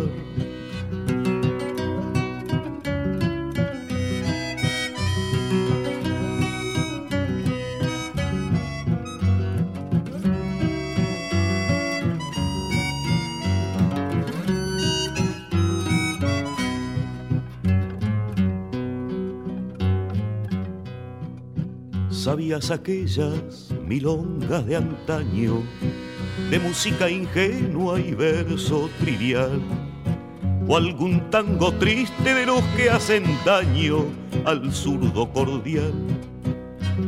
[22.49, 25.63] ¿Sabías aquellas milongas de antaño?
[26.51, 29.61] de música ingenua y verso trivial,
[30.67, 34.07] o algún tango triste de los que hacen daño
[34.47, 35.93] al zurdo cordial.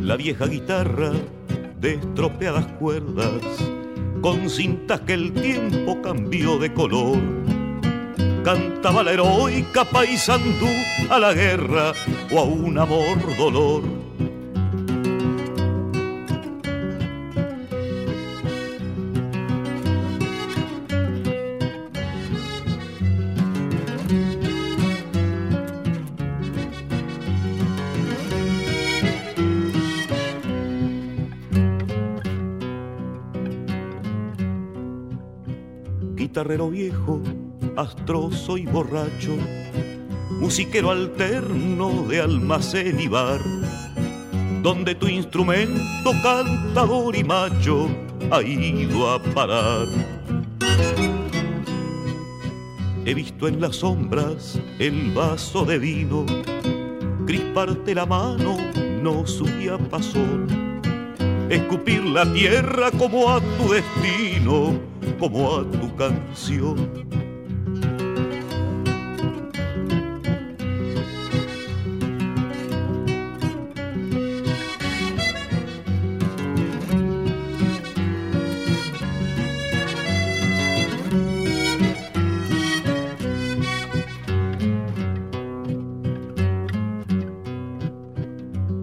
[0.02, 1.12] La vieja guitarra
[1.80, 3.40] de estropeadas cuerdas,
[4.20, 7.18] con cintas que el tiempo cambió de color.
[8.44, 10.68] Cantaba la heroica paisandú
[11.08, 11.94] a la guerra
[12.30, 13.99] o a un amor dolor
[36.20, 37.22] guitarrero viejo,
[37.76, 39.34] astroso y borracho,
[40.38, 43.40] musiquero alterno de almacén y bar,
[44.62, 47.88] donde tu instrumento cantador y macho
[48.30, 49.86] ha ido a parar.
[53.06, 56.26] He visto en las sombras el vaso de vino,
[57.24, 58.58] crisparte la mano,
[59.02, 60.82] no subía pasón,
[61.48, 64.89] escupir la tierra como a tu destino
[65.20, 66.90] como a tu canción.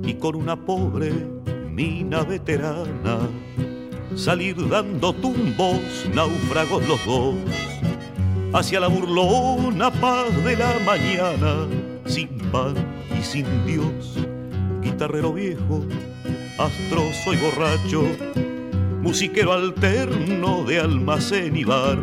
[0.03, 1.11] Y con una pobre
[1.71, 3.27] mina veterana
[4.17, 7.35] salir dando tumbos, náufragos los dos,
[8.53, 11.67] hacia la burlona paz de la mañana,
[12.05, 12.73] sin pan
[13.17, 14.17] y sin Dios,
[14.81, 15.85] guitarrero viejo,
[16.57, 18.03] astroso y borracho,
[19.01, 21.99] musiquero alterno de almacén y bar,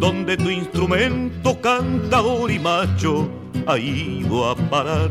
[0.00, 3.28] donde tu instrumento cantador y macho
[3.66, 5.10] ha ido a parar,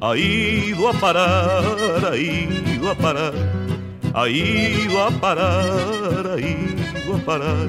[0.00, 1.64] ha ido a parar,
[2.10, 3.61] ha ido a parar
[4.14, 6.76] ahí va a parar, ahí
[7.08, 7.68] va a parar,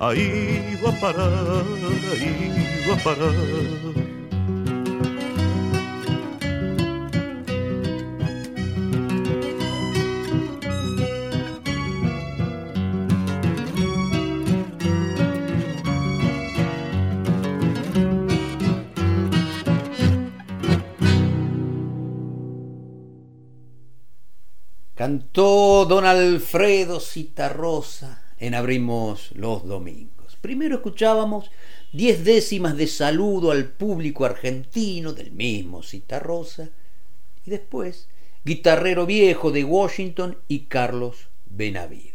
[0.00, 1.64] ahí va a parar,
[2.12, 3.97] ahí va a parar.
[25.08, 30.36] Cantó don Alfredo Citarrosa en Abrimos los Domingos.
[30.42, 31.50] Primero escuchábamos
[31.94, 36.68] diez décimas de saludo al público argentino del mismo Citarrosa
[37.46, 38.10] y después
[38.44, 42.12] Guitarrero Viejo de Washington y Carlos Benavides.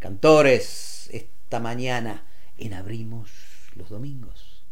[0.00, 2.26] Cantores, esta mañana
[2.58, 3.30] en Abrimos
[3.74, 4.64] los Domingos.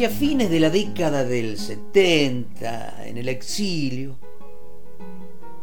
[0.00, 4.16] Hacia fines de la década del 70, en el exilio,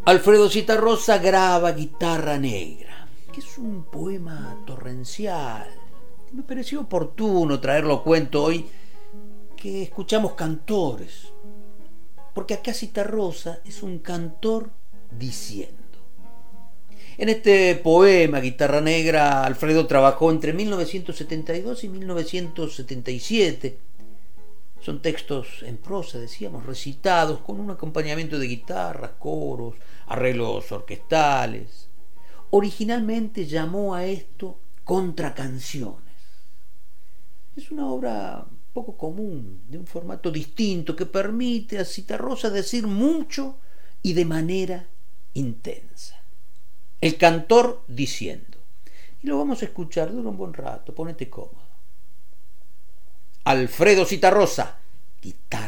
[0.05, 5.67] Alfredo Citarrosa graba Guitarra Negra, que es un poema torrencial.
[6.33, 8.67] Me pareció oportuno traerlo a cuento hoy
[9.55, 11.29] que escuchamos cantores,
[12.35, 14.69] porque acá Citarrosa es un cantor
[15.09, 15.75] diciendo.
[17.17, 23.86] En este poema, Guitarra Negra, Alfredo trabajó entre 1972 y 1977.
[24.87, 29.75] Son textos en prosa, decíamos, recitados con un acompañamiento de guitarras, coros,
[30.05, 31.89] arreglos orquestales.
[32.51, 36.15] Originalmente llamó a esto contracanciones.
[37.57, 43.57] Es una obra poco común, de un formato distinto, que permite a Citarrosa decir mucho
[44.01, 44.87] y de manera
[45.33, 46.15] intensa.
[47.01, 48.57] El cantor diciendo.
[49.21, 51.66] Y lo vamos a escuchar, dura un buen rato, ponete cómodo.
[53.47, 54.75] Alfredo Citarrosa,
[55.21, 55.66] guitarra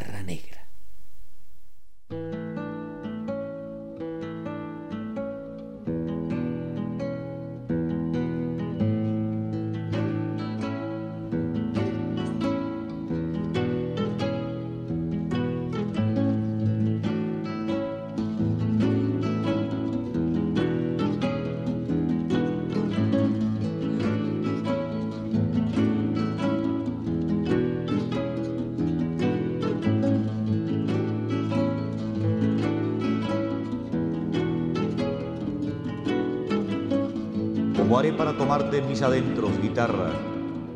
[38.39, 40.11] tomarte en mis adentros, guitarra?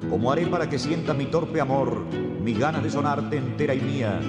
[0.10, 2.04] ¿Cómo haré para que sientas mi torpe amor,
[2.44, 4.20] mis ganas de sonarte entera y mía?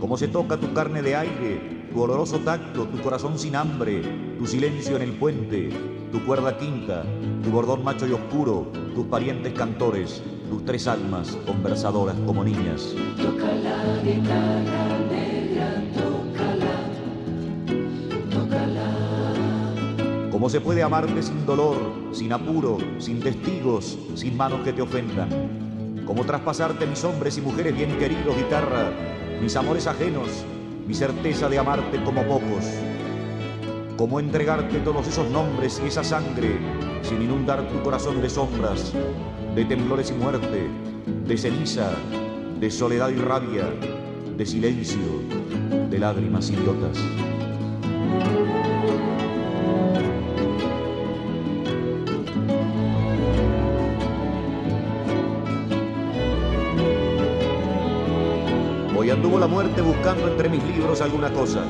[0.00, 4.00] ¿Cómo se toca tu carne de aire, tu oloroso tacto, tu corazón sin hambre,
[4.38, 5.68] tu silencio en el puente,
[6.10, 7.04] tu cuerda quinta,
[7.44, 12.94] tu bordón macho y oscuro, tus parientes cantores, tus tres almas conversadoras como niñas?
[13.18, 16.88] Toca la guitarra negra, tócala,
[18.30, 20.30] tócala.
[20.30, 25.28] ¿Cómo se puede amarte sin dolor, sin apuro, sin testigos, sin manos que te ofendan?
[26.06, 28.90] ¿Cómo traspasarte mis hombres y mujeres bien queridos, guitarra,
[29.40, 30.28] mis amores ajenos,
[30.86, 32.66] mi certeza de amarte como pocos?
[33.96, 36.58] ¿Cómo entregarte todos esos nombres y esa sangre
[37.02, 38.92] sin inundar tu corazón de sombras,
[39.54, 40.68] de temblores y muerte,
[41.26, 41.90] de ceniza,
[42.60, 43.66] de soledad y rabia,
[44.36, 45.00] de silencio,
[45.90, 46.98] de lágrimas idiotas?
[59.52, 61.62] Muerte buscando entre mis libros alguna cosa.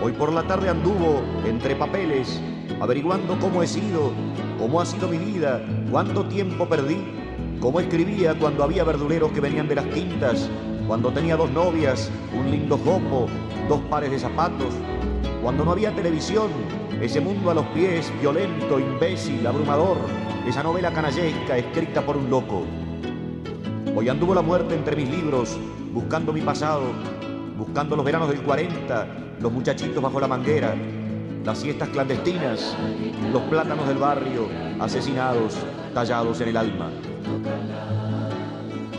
[0.00, 2.40] Hoy por la tarde anduvo entre papeles,
[2.80, 4.12] averiguando cómo he sido,
[4.60, 6.98] cómo ha sido mi vida, cuánto tiempo perdí,
[7.58, 10.48] cómo escribía cuando había verduleros que venían de las quintas,
[10.86, 13.26] cuando tenía dos novias, un lindo jopo,
[13.68, 14.72] dos pares de zapatos,
[15.42, 16.48] cuando no había televisión,
[17.00, 19.96] ese mundo a los pies, violento, imbécil, abrumador,
[20.46, 22.62] esa novela canallesca escrita por un loco.
[23.96, 25.58] Hoy anduvo la muerte entre mis libros,
[25.94, 26.82] buscando mi pasado,
[27.56, 29.06] buscando los veranos del 40,
[29.40, 30.74] los muchachitos bajo la manguera,
[31.44, 32.76] las siestas clandestinas,
[33.32, 34.48] los plátanos del barrio,
[34.80, 35.56] asesinados,
[35.94, 36.90] tallados en el alma.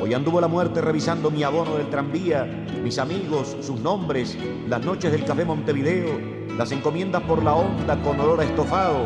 [0.01, 2.45] Hoy anduvo la muerte revisando mi abono del tranvía,
[2.81, 4.37] mis amigos, sus nombres,
[4.69, 6.17] las noches del café Montevideo,
[6.57, 9.05] las encomiendas por la onda con olor a estofado,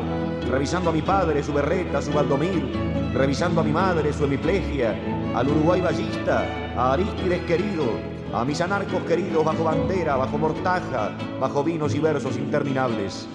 [0.51, 2.71] revisando a mi padre, su berreta, su baldomir,
[3.15, 4.95] revisando a mi madre, su hemiplegia,
[5.35, 7.85] al Uruguay ballista, a Aristides querido,
[8.33, 13.27] a mis anarcos queridos bajo bandera, bajo mortaja, bajo vinos y versos interminables.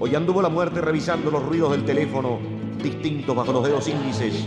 [0.00, 2.38] Hoy anduvo la muerte revisando los ruidos del teléfono,
[2.82, 4.46] distintos bajo los dedos índices,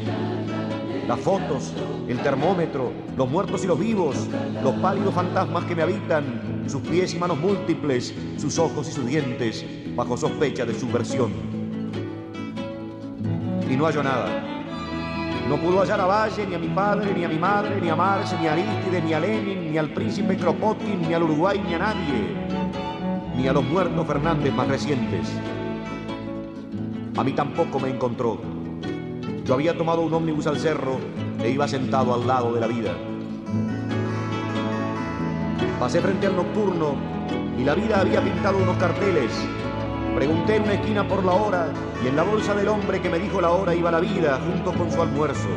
[1.07, 1.73] las fotos,
[2.07, 4.27] el termómetro, los muertos y los vivos,
[4.61, 9.05] los pálidos fantasmas que me habitan, sus pies y manos múltiples, sus ojos y sus
[9.05, 9.65] dientes,
[9.95, 11.31] bajo sospecha de subversión.
[13.69, 14.56] Y no halló nada.
[15.47, 17.95] No pudo hallar a Valle, ni a mi padre, ni a mi madre, ni a
[17.95, 21.73] Marx, ni a Arístides, ni a Lenin, ni al príncipe Kropotkin, ni al Uruguay, ni
[21.73, 22.35] a nadie,
[23.33, 25.31] ni a los muertos Fernández más recientes.
[27.15, 28.37] A mí tampoco me encontró.
[29.45, 30.97] Yo había tomado un ómnibus al cerro
[31.41, 32.91] e iba sentado al lado de la vida.
[35.79, 36.95] Pasé frente al nocturno
[37.57, 39.31] y la vida había pintado unos carteles.
[40.17, 41.67] Pregunté en una esquina por la hora
[42.03, 44.73] y en la bolsa del hombre que me dijo la hora iba la vida junto
[44.73, 45.47] con su almuerzo.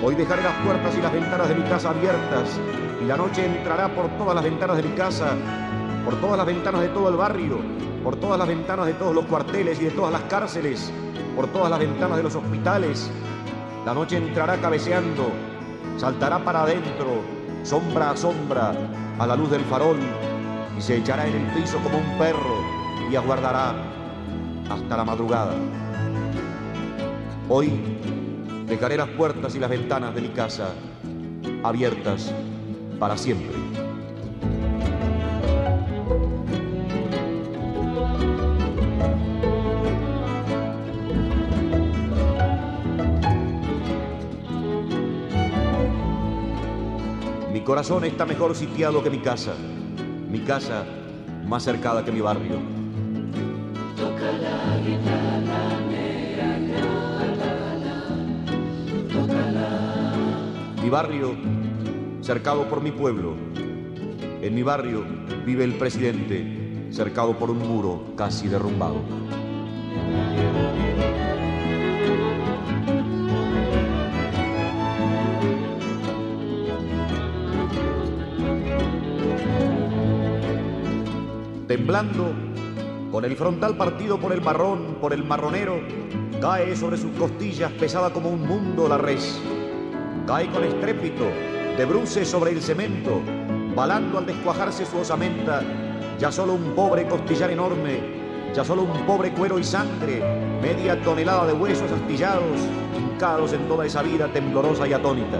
[0.00, 2.60] Hoy dejaré las puertas y las ventanas de mi casa abiertas
[3.02, 5.34] y la noche entrará por todas las ventanas de mi casa,
[6.04, 7.58] por todas las ventanas de todo el barrio
[8.04, 10.92] por todas las ventanas de todos los cuarteles y de todas las cárceles,
[11.34, 13.10] por todas las ventanas de los hospitales.
[13.84, 15.32] La noche entrará cabeceando,
[15.96, 17.22] saltará para adentro,
[17.64, 18.72] sombra a sombra,
[19.18, 19.96] a la luz del farol,
[20.78, 22.63] y se echará en el piso como un perro
[23.10, 23.74] y aguardará
[24.70, 25.54] hasta la madrugada.
[27.48, 27.70] Hoy
[28.66, 30.68] dejaré las puertas y las ventanas de mi casa
[31.62, 32.32] abiertas
[32.98, 33.54] para siempre.
[47.52, 49.54] Mi corazón está mejor sitiado que mi casa,
[50.30, 50.84] mi casa
[51.46, 52.73] más cercada que mi barrio.
[60.94, 61.34] Barrio
[62.20, 63.34] cercado por mi pueblo.
[64.40, 65.04] En mi barrio
[65.44, 69.02] vive el presidente cercado por un muro casi derrumbado.
[81.66, 82.32] temblando,
[83.10, 85.80] con el frontal partido por el marrón, por el marronero,
[86.40, 89.40] cae sobre sus costillas pesada como un mundo la res.
[90.26, 91.24] Cae con estrépito,
[91.76, 93.20] de bruces sobre el cemento,
[93.76, 95.60] balando al descuajarse su osamenta,
[96.18, 98.00] ya solo un pobre costillar enorme,
[98.54, 100.22] ya solo un pobre cuero y sangre,
[100.62, 102.58] media tonelada de huesos astillados,
[102.96, 105.38] hincados en toda esa vida temblorosa y atónita.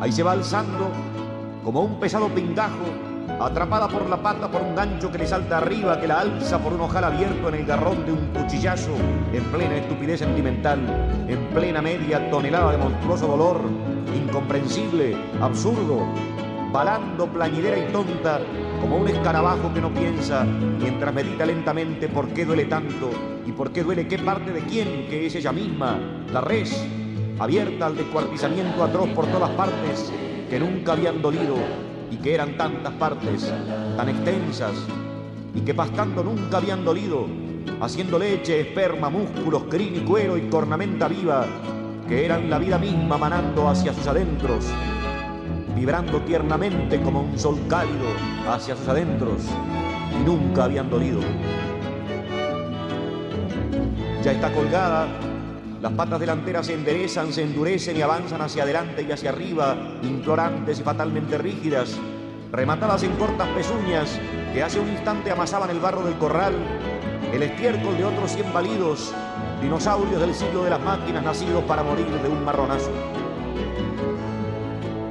[0.00, 0.90] Ahí se va alzando
[1.62, 3.07] como un pesado pingajo
[3.40, 6.72] atrapada por la pata por un gancho que le salta arriba, que la alza por
[6.72, 8.94] un ojal abierto en el garrón de un cuchillazo,
[9.32, 10.80] en plena estupidez sentimental,
[11.28, 13.60] en plena media tonelada de monstruoso dolor,
[14.14, 16.06] incomprensible, absurdo,
[16.72, 18.40] balando plañidera y tonta,
[18.80, 23.10] como un escarabajo que no piensa, mientras medita lentamente por qué duele tanto
[23.46, 25.98] y por qué duele qué parte de quién, que es ella misma,
[26.32, 26.84] la res,
[27.38, 30.12] abierta al descuartizamiento atroz por todas partes,
[30.50, 31.56] que nunca habían dolido
[32.10, 33.52] y que eran tantas partes,
[33.96, 34.72] tan extensas,
[35.54, 37.26] y que pastando nunca habían dolido,
[37.80, 41.46] haciendo leche, esperma, músculos, crin y cuero y cornamenta viva,
[42.08, 44.66] que eran la vida misma manando hacia sus adentros,
[45.74, 48.06] vibrando tiernamente como un sol cálido
[48.48, 49.42] hacia sus adentros,
[50.20, 51.20] y nunca habían dolido.
[54.22, 55.06] Ya está colgada
[55.80, 60.80] las patas delanteras se enderezan, se endurecen y avanzan hacia adelante y hacia arriba, implorantes
[60.80, 61.96] y fatalmente rígidas,
[62.50, 64.18] rematadas en cortas pezuñas
[64.52, 66.54] que hace un instante amasaban el barro del corral,
[67.32, 69.12] el estiércol de otros cien balidos,
[69.62, 72.90] dinosaurios del siglo de las máquinas nacidos para morir de un marronazo.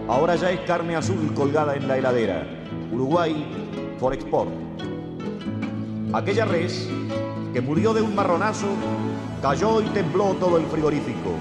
[0.10, 2.45] Ahora ya es carne azul colgada en la heladera.
[2.91, 3.45] Uruguay
[3.99, 4.49] for export.
[6.14, 6.89] Aquella res
[7.53, 8.68] que murió de un marronazo
[9.41, 11.31] cayó y tembló todo el frigorífico.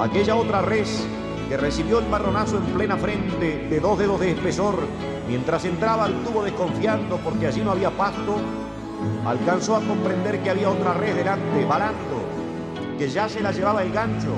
[0.00, 1.06] Aquella otra res
[1.48, 4.78] que recibió el marronazo en plena frente de dos dedos de espesor
[5.28, 8.36] mientras entraba al tubo desconfiando porque allí no había pasto,
[9.26, 12.22] alcanzó a comprender que había otra res delante, balando,
[12.98, 14.32] que ya se la llevaba el gancho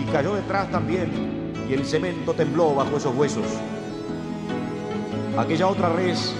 [0.00, 3.46] y cayó detrás también y el cemento tembló bajo esos huesos.
[5.38, 6.34] Aquella otra res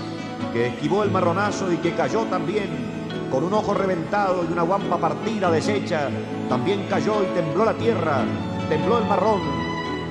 [0.52, 2.91] que esquivó el marronazo y que cayó también
[3.32, 6.10] con un ojo reventado y una guampa partida deshecha,
[6.50, 8.26] también cayó y tembló la tierra,
[8.68, 9.40] tembló el marrón,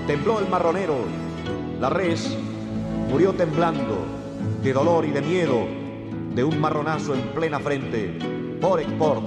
[0.08, 0.96] tembló el marronero.
[1.80, 2.36] La res
[3.12, 4.00] murió temblando
[4.64, 5.68] de dolor y de miedo
[6.34, 8.18] de un marronazo en plena frente
[8.60, 9.24] por export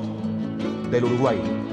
[0.91, 1.64] del Uruguay.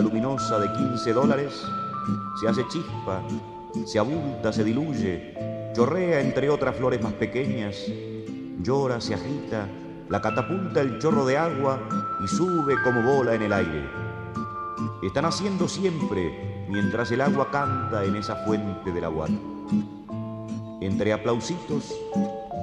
[0.00, 1.66] Luminosa de 15 dólares
[2.40, 3.22] se hace chispa,
[3.84, 5.34] se abulta, se diluye,
[5.74, 7.76] chorrea entre otras flores más pequeñas,
[8.62, 9.68] llora, se agita,
[10.08, 11.80] la catapulta el chorro de agua
[12.24, 13.88] y sube como bola en el aire.
[15.02, 19.26] Están haciendo siempre mientras el agua canta en esa fuente del agua.
[20.80, 21.94] Entre aplausitos,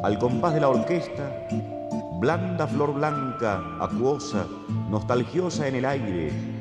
[0.04, 1.48] al compás de la orquesta,
[2.20, 4.46] blanda flor blanca, acuosa,
[4.90, 6.53] nostalgiosa en el aire,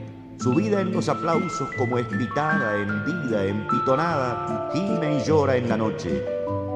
[0.43, 6.24] subida en los aplausos como espitada, hendida, empitonada, gime y llora en la noche,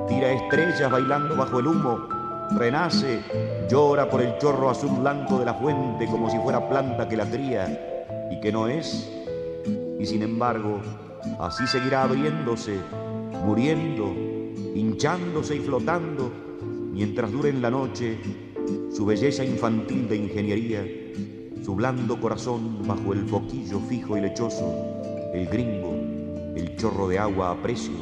[0.07, 2.07] tira estrellas bailando bajo el humo,
[2.57, 3.25] renace,
[3.69, 7.29] llora por el chorro azul blanco de la fuente como si fuera planta que la
[7.29, 9.13] cría y que no es,
[9.99, 10.81] y sin embargo,
[11.41, 12.79] así seguirá abriéndose,
[13.45, 14.15] muriendo,
[14.77, 16.31] hinchándose y flotando,
[16.93, 18.17] mientras dure en la noche
[18.93, 20.85] su belleza infantil de ingeniería,
[21.67, 24.73] su blando corazón bajo el foquillo fijo y lechoso,
[25.35, 25.97] el gringo,
[26.55, 27.97] el chorro de agua a precio,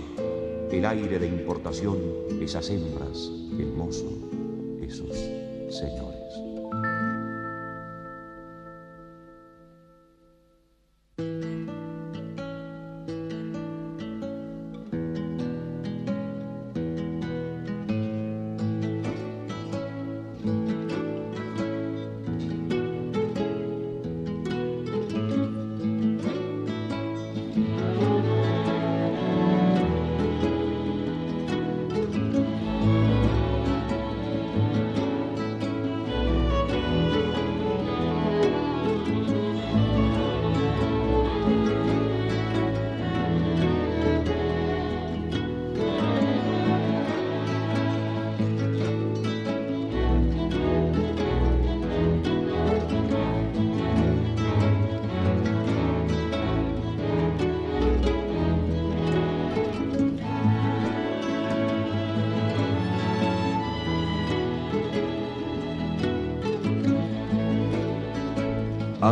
[0.70, 1.96] el aire de importación,
[2.42, 4.04] esas hembras, el mozo,
[4.82, 5.16] esos
[5.70, 6.13] señores.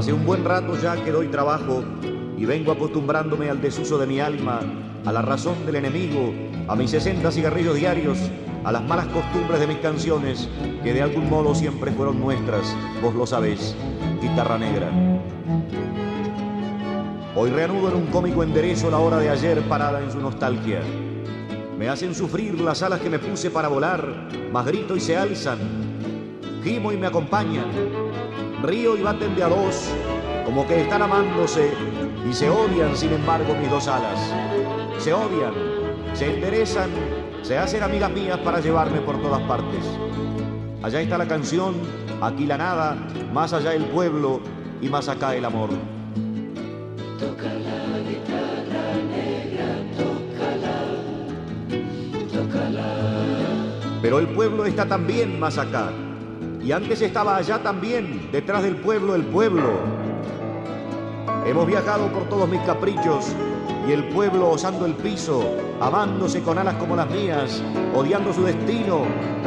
[0.02, 1.84] Hace un buen rato ya que doy trabajo
[2.36, 4.58] y vengo acostumbrándome al desuso de mi alma,
[5.04, 6.34] a la razón del enemigo,
[6.66, 8.18] a mis 60 cigarrillos diarios,
[8.64, 10.48] a las malas costumbres de mis canciones,
[10.82, 13.76] que de algún modo siempre fueron nuestras, vos lo sabés,
[14.20, 14.90] guitarra negra.
[17.36, 20.80] Hoy reanudo en un cómico enderezo la hora de ayer parada en su nostalgia.
[21.78, 24.04] Me hacen sufrir las alas que me puse para volar,
[24.52, 25.60] más grito y se alzan.
[26.64, 28.01] Gimo y me acompañan.
[28.62, 29.90] Río y baten de a dos,
[30.44, 31.72] como que están amándose
[32.28, 34.20] y se odian sin embargo mis dos alas.
[34.98, 35.52] Se odian,
[36.14, 36.88] se enderezan,
[37.42, 39.84] se hacen amigas mías para llevarme por todas partes.
[40.80, 41.74] Allá está la canción,
[42.20, 42.96] aquí la nada,
[43.32, 44.40] más allá el pueblo
[44.80, 45.70] y más acá el amor.
[54.00, 55.90] Pero el pueblo está también más acá.
[56.62, 59.70] Y antes estaba allá también, detrás del pueblo, el pueblo.
[61.44, 63.34] Hemos viajado por todos mis caprichos
[63.88, 65.42] y el pueblo osando el piso,
[65.80, 67.60] amándose con alas como las mías,
[67.96, 69.00] odiando su destino,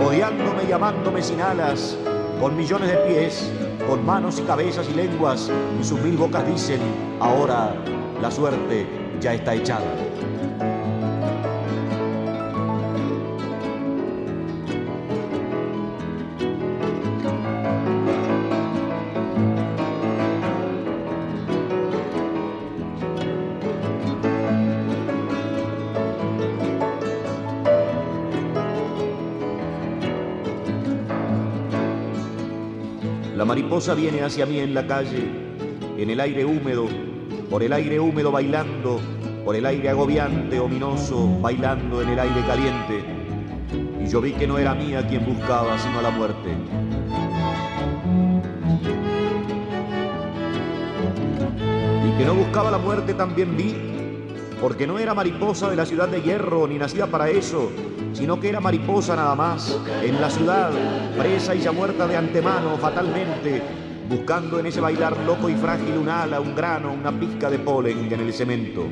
[0.06, 1.98] odiándome y amándome sin alas,
[2.42, 3.50] con millones de pies,
[3.88, 6.82] con manos y cabezas y lenguas, y sus mil bocas dicen,
[7.22, 7.74] ahora
[8.22, 8.86] la suerte
[9.22, 9.86] ya está echada.
[33.66, 35.28] Mariposa viene hacia mí en la calle,
[35.98, 36.86] en el aire húmedo,
[37.50, 39.00] por el aire húmedo bailando,
[39.44, 43.04] por el aire agobiante, ominoso, bailando en el aire caliente.
[44.04, 46.52] Y yo vi que no era mía quien buscaba, sino la muerte.
[52.08, 53.76] Y que no buscaba la muerte también vi,
[54.62, 57.72] porque no era mariposa de la ciudad de hierro, ni nacida para eso,
[58.16, 60.72] sino que era mariposa nada más, en la ciudad,
[61.18, 63.62] presa y ya muerta de antemano, fatalmente,
[64.10, 68.12] buscando en ese bailar loco y frágil un ala, un grano, una pizca de polen
[68.12, 68.86] en el cemento.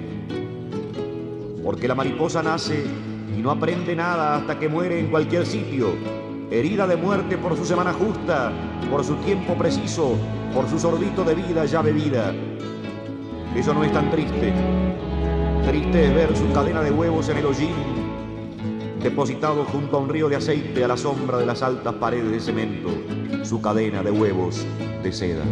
[1.63, 2.83] Porque la mariposa nace
[3.33, 5.93] y no aprende nada hasta que muere en cualquier sitio,
[6.51, 8.51] herida de muerte por su semana justa,
[8.91, 10.17] por su tiempo preciso,
[10.53, 12.33] por su sorbito de vida ya bebida.
[13.55, 14.51] Eso no es tan triste.
[15.65, 17.92] Triste es ver su cadena de huevos en el hollín,
[19.03, 22.39] depositado junto a un río de aceite a la sombra de las altas paredes de
[22.39, 22.89] cemento,
[23.43, 24.65] su cadena de huevos
[25.03, 25.43] de seda.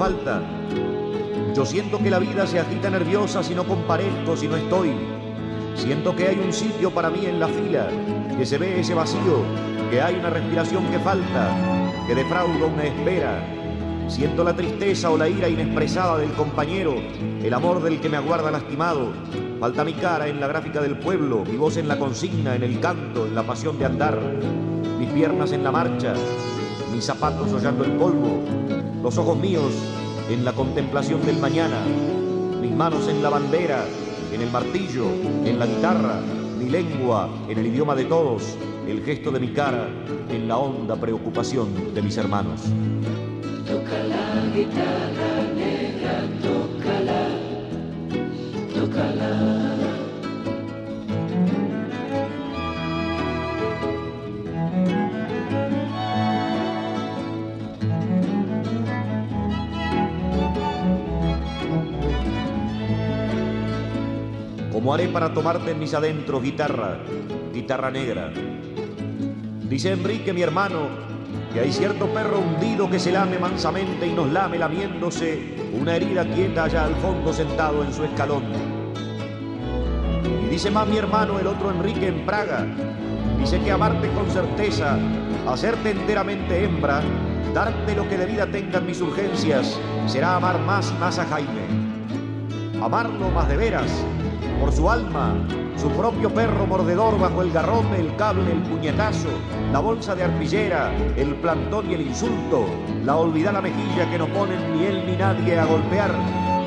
[0.00, 0.40] Falta.
[1.54, 4.92] Yo siento que la vida se agita nerviosa si no comparezco, si no estoy.
[5.74, 7.86] Siento que hay un sitio para mí en la fila,
[8.38, 9.44] que se ve ese vacío,
[9.90, 11.54] que hay una respiración que falta,
[12.06, 13.44] que defrauda una espera.
[14.08, 16.94] Siento la tristeza o la ira inexpresada del compañero,
[17.42, 19.12] el amor del que me aguarda lastimado.
[19.60, 22.80] Falta mi cara en la gráfica del pueblo, mi voz en la consigna, en el
[22.80, 24.18] canto, en la pasión de andar,
[24.98, 26.14] mis piernas en la marcha,
[26.90, 28.42] mis zapatos hollando el polvo,
[29.02, 29.72] los ojos míos
[30.28, 31.80] en la contemplación del mañana,
[32.60, 33.84] mis manos en la bandera,
[34.32, 35.06] en el martillo,
[35.44, 36.20] en la guitarra,
[36.58, 38.56] mi lengua en el idioma de todos,
[38.86, 39.88] el gesto de mi cara
[40.30, 42.60] en la honda preocupación de mis hermanos.
[43.66, 45.39] Toca la guitarra
[64.80, 66.96] Como haré para tomarte en mis adentros, guitarra,
[67.52, 68.32] guitarra negra.
[69.68, 70.88] Dice Enrique, mi hermano,
[71.52, 76.24] que hay cierto perro hundido que se lame mansamente y nos lame lamiéndose una herida
[76.24, 78.44] quieta allá al fondo sentado en su escalón.
[80.46, 82.64] Y dice más mi hermano, el otro Enrique en Praga,
[83.38, 84.96] dice que amarte con certeza,
[85.46, 87.02] hacerte enteramente hembra,
[87.52, 91.68] darte lo que de vida tengan mis urgencias, será amar más y más a Jaime.
[92.82, 93.90] Amarlo más de veras,
[94.60, 95.34] por su alma,
[95.76, 99.28] su propio perro mordedor bajo el garrote, el cable, el puñetazo,
[99.72, 102.66] la bolsa de arpillera, el plantón y el insulto,
[103.04, 106.14] la olvidada mejilla que no ponen ni él ni nadie a golpear,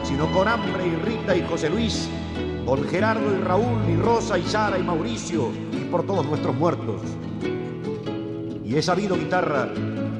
[0.03, 2.09] sino con hambre y Rita y José Luis,
[2.65, 7.01] con Gerardo y Raúl y Rosa y Sara y Mauricio y por todos nuestros muertos.
[8.65, 9.69] Y he sabido, guitarra,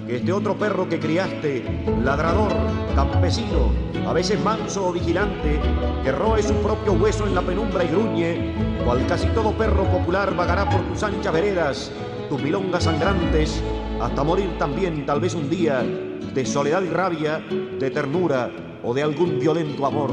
[0.06, 1.64] que este otro perro que criaste,
[2.04, 2.52] ladrador,
[2.96, 3.72] campesino,
[4.08, 5.60] a veces manso o vigilante,
[6.04, 8.54] que roe su propio hueso en la penumbra y gruñe,
[8.86, 11.92] cual casi todo perro popular vagará por tus anchas veredas,
[12.30, 13.62] tus milongas sangrantes,
[14.02, 17.40] hasta morir también tal vez un día de soledad y rabia,
[17.80, 18.52] de ternura
[18.84, 20.12] o de algún violento amor,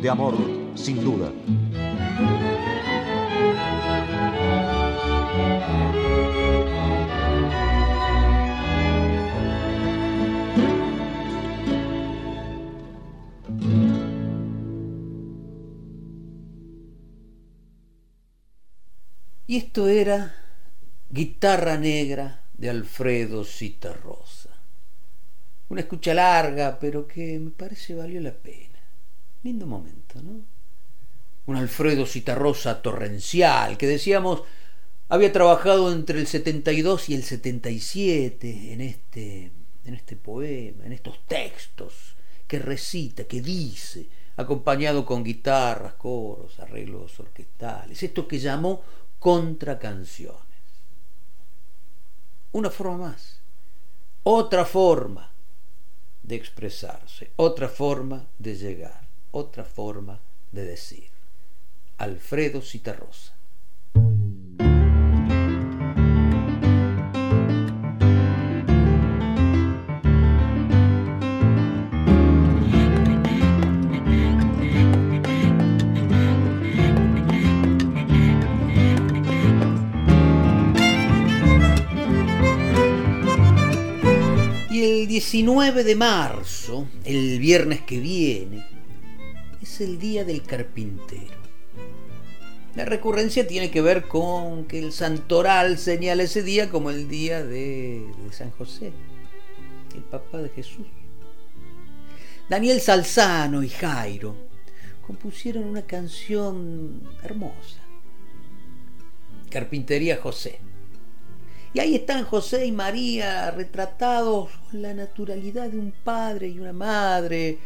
[0.00, 0.34] de amor
[0.74, 1.30] sin duda.
[19.48, 20.34] Y esto era
[21.08, 24.50] Guitarra Negra de Alfredo Citarrosa.
[25.70, 28.78] Una escucha larga, pero que me parece valió la pena.
[29.42, 30.42] Lindo momento, ¿no?
[31.46, 34.42] Un Alfredo Citarrosa torrencial, que decíamos
[35.08, 39.50] había trabajado entre el 72 y el 77 en este,
[39.86, 42.16] en este poema, en estos textos
[42.46, 48.82] que recita, que dice, acompañado con guitarras, coros, arreglos orquestales, esto que llamó
[49.18, 50.42] contracanciones.
[52.52, 53.40] Una forma más,
[54.22, 55.30] otra forma
[56.22, 60.20] de expresarse, otra forma de llegar, otra forma
[60.52, 61.08] de decir.
[61.98, 63.37] Alfredo Citarrosa.
[84.78, 88.64] Y el 19 de marzo, el viernes que viene,
[89.60, 91.34] es el Día del Carpintero.
[92.76, 97.44] La recurrencia tiene que ver con que el santoral señala ese día como el día
[97.44, 98.92] de, de San José,
[99.96, 100.86] el papá de Jesús.
[102.48, 104.36] Daniel Salzano y Jairo
[105.04, 107.80] compusieron una canción hermosa,
[109.50, 110.60] Carpintería José.
[111.78, 116.72] Y ahí están José y María retratados con la naturalidad de un padre y una
[116.72, 117.56] madre,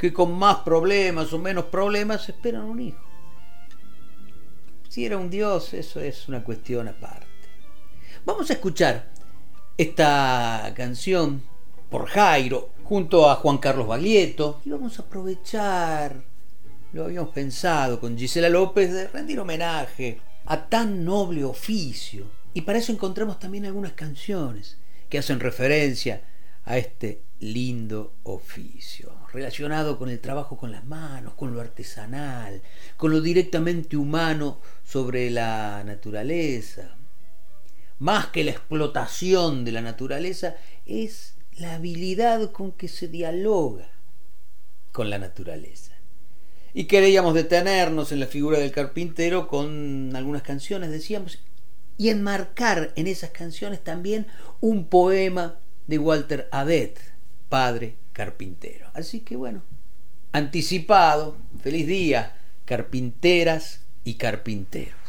[0.00, 3.04] que con más problemas o menos problemas esperan un hijo.
[4.88, 7.28] Si era un Dios, eso es una cuestión aparte.
[8.26, 9.12] Vamos a escuchar
[9.78, 11.40] esta canción
[11.88, 16.20] por Jairo junto a Juan Carlos Baglietto y vamos a aprovechar,
[16.92, 22.41] lo habíamos pensado con Gisela López, de rendir homenaje a tan noble oficio.
[22.54, 24.76] Y para eso encontramos también algunas canciones
[25.08, 26.22] que hacen referencia
[26.64, 32.62] a este lindo oficio, relacionado con el trabajo con las manos, con lo artesanal,
[32.96, 36.96] con lo directamente humano sobre la naturaleza.
[37.98, 40.56] Más que la explotación de la naturaleza,
[40.86, 43.88] es la habilidad con que se dialoga
[44.92, 45.92] con la naturaleza.
[46.74, 51.38] Y queríamos detenernos en la figura del carpintero con algunas canciones, decíamos,
[52.02, 54.26] y enmarcar en esas canciones también
[54.60, 56.98] un poema de Walter Abet,
[57.48, 58.88] padre carpintero.
[58.92, 59.62] Así que bueno,
[60.32, 62.34] anticipado, feliz día,
[62.64, 65.01] carpinteras y carpinteros.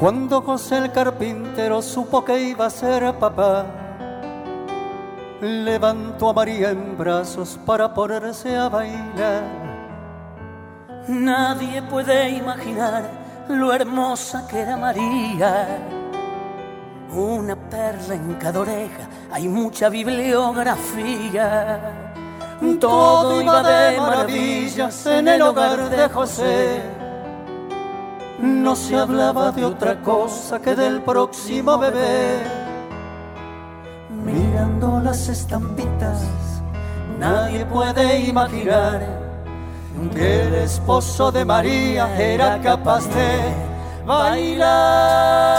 [0.00, 3.66] Cuando José el carpintero supo que iba a ser papá,
[5.42, 9.42] levantó a María en brazos para ponerse a bailar.
[11.06, 13.10] Nadie puede imaginar
[13.50, 15.66] lo hermosa que era María.
[17.12, 21.78] Una perla en cada oreja, hay mucha bibliografía.
[22.80, 26.99] Todo iba de maravillas en el hogar de José
[28.42, 32.42] no se hablaba de otra cosa que del próximo bebé.
[34.24, 36.22] Mirando las estampitas,
[37.18, 39.20] nadie puede imaginar
[40.14, 43.54] que el esposo de María era capaz de
[44.06, 45.50] bailar.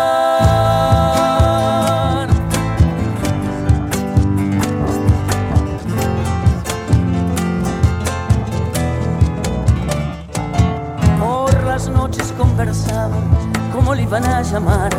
[12.61, 13.27] Conversaban
[13.73, 14.91] cómo le iban a llamar.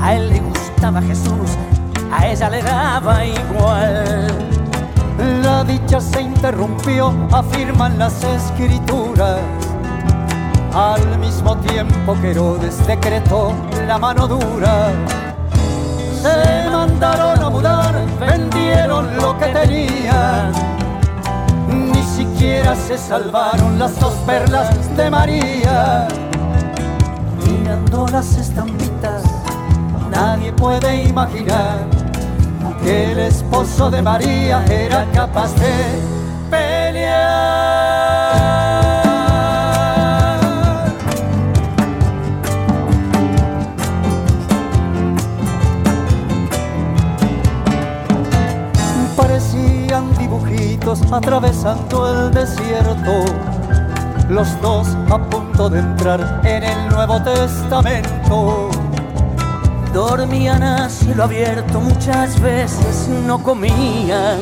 [0.00, 1.56] A él le gustaba Jesús,
[2.12, 4.26] a ella le daba igual.
[5.44, 9.38] La dicha se interrumpió, afirman las escrituras.
[10.74, 13.52] Al mismo tiempo que Herodes decretó
[13.86, 14.90] la mano dura.
[16.22, 20.52] Se mandaron a mudar, vendieron lo que tenían.
[22.86, 26.06] Se salvaron las dos perlas de María.
[27.44, 29.24] Mirando las estampitas,
[30.08, 31.78] nadie puede imaginar
[32.84, 36.15] que el esposo de María era capaz de
[50.86, 53.24] atravesando el desierto,
[54.28, 58.70] los dos a punto de entrar en el Nuevo Testamento.
[59.92, 64.38] Dormían a cielo abierto, muchas veces no comían.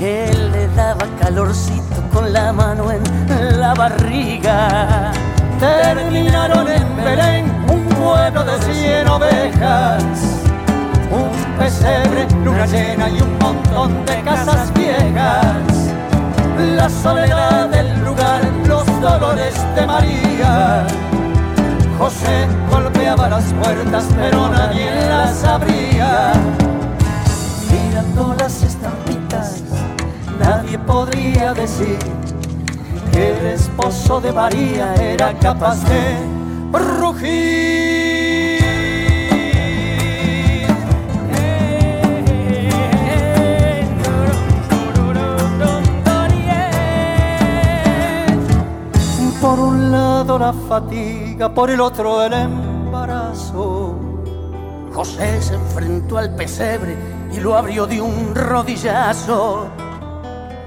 [0.00, 5.12] Él le daba calorcito con la mano en la barriga.
[5.60, 10.02] Terminaron en Belén, un pueblo de cien ovejas,
[11.10, 15.92] un pesebre, luna llena y un montón de casas viejas.
[16.76, 20.86] La soledad del lugar, los dolores de María.
[21.98, 26.32] José golpeaba las puertas, pero nadie las abría.
[27.70, 29.62] Mirando las estampitas,
[30.38, 31.98] nadie podría decir
[33.12, 36.16] que el esposo de María era capaz de
[36.72, 38.17] rugir.
[49.48, 53.94] Por un lado la fatiga, por el otro el embarazo.
[54.92, 56.94] José se enfrentó al pesebre
[57.32, 59.68] y lo abrió de un rodillazo.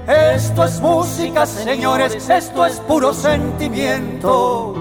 [0.08, 4.74] Esto es música, señores, esto es puro sentimiento.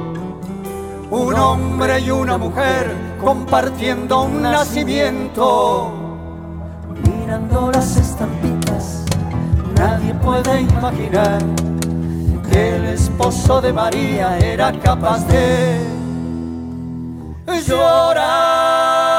[1.11, 5.91] Un hombre y una mujer compartiendo un nacimiento.
[7.06, 9.06] Mirando las estampitas,
[9.76, 11.40] nadie puede imaginar
[12.52, 15.78] el esposo de María era capaz de
[17.68, 19.10] llorar.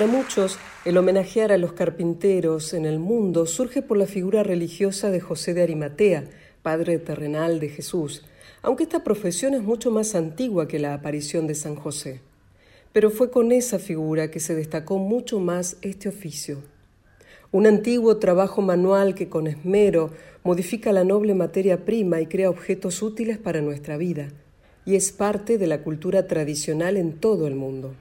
[0.00, 5.10] Para muchos, el homenajear a los carpinteros en el mundo surge por la figura religiosa
[5.10, 6.24] de José de Arimatea,
[6.62, 8.24] padre terrenal de Jesús,
[8.62, 12.22] aunque esta profesión es mucho más antigua que la aparición de San José.
[12.94, 16.62] Pero fue con esa figura que se destacó mucho más este oficio.
[17.52, 20.12] Un antiguo trabajo manual que con esmero
[20.44, 24.30] modifica la noble materia prima y crea objetos útiles para nuestra vida,
[24.86, 27.92] y es parte de la cultura tradicional en todo el mundo.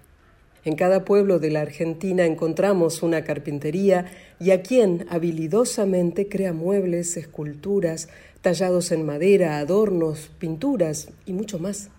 [0.69, 4.05] En cada pueblo de la Argentina encontramos una carpintería
[4.39, 8.07] y a quien habilidosamente crea muebles, esculturas,
[8.43, 11.89] tallados en madera, adornos, pinturas y mucho más.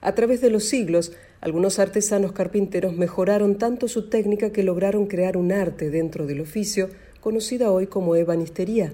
[0.00, 5.36] A través de los siglos, algunos artesanos carpinteros mejoraron tanto su técnica que lograron crear
[5.36, 6.88] un arte dentro del oficio
[7.20, 8.92] conocida hoy como ebanistería.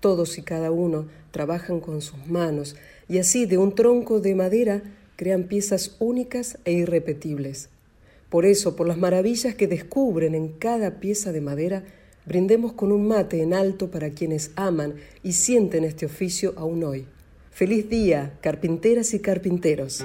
[0.00, 2.76] Todos y cada uno trabajan con sus manos
[3.10, 4.80] y así de un tronco de madera
[5.16, 7.68] crean piezas únicas e irrepetibles.
[8.28, 11.84] Por eso, por las maravillas que descubren en cada pieza de madera,
[12.26, 17.06] brindemos con un mate en alto para quienes aman y sienten este oficio aún hoy.
[17.50, 20.04] Feliz día, carpinteras y carpinteros.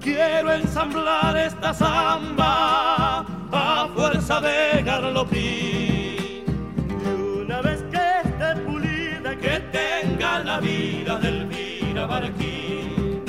[0.00, 6.44] Quiero ensamblar esta samba a fuerza de garlopín.
[6.88, 13.22] Y una vez que esté pulida, que tenga la vida del Vira Barquín.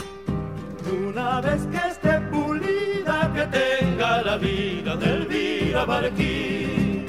[1.08, 7.06] Una vez que esté pulida, que tenga la vida del Vira Barquín.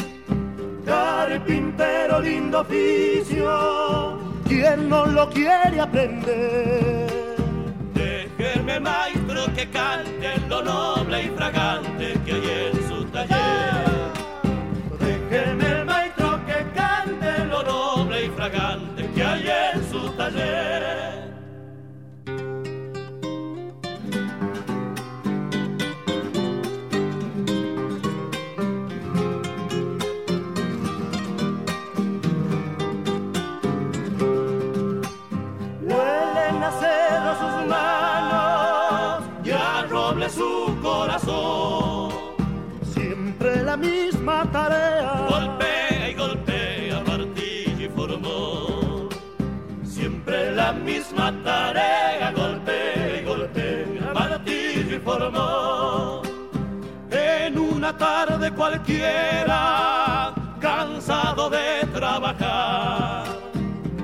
[0.84, 7.31] Carpintero lindo oficio, quien no lo quiere aprender
[8.72, 13.84] Déjeme maestro que cante lo noble y fragante que hay en su taller.
[14.98, 21.11] Déjeme maestro que cante lo noble y fragante que hay en su taller.
[40.28, 42.10] Su corazón.
[42.92, 45.26] Siempre la misma tarea.
[45.28, 49.08] Golpea y golpea, martillo y formó.
[49.84, 52.32] Siempre la misma tarea.
[52.32, 56.22] Golpea y golpea, martillo y formó.
[57.10, 63.24] En una tarde cualquiera, cansado de trabajar.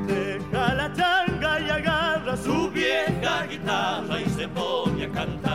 [0.06, 5.47] Deja la changa y agarra su vieja guitarra y se pone a cantar.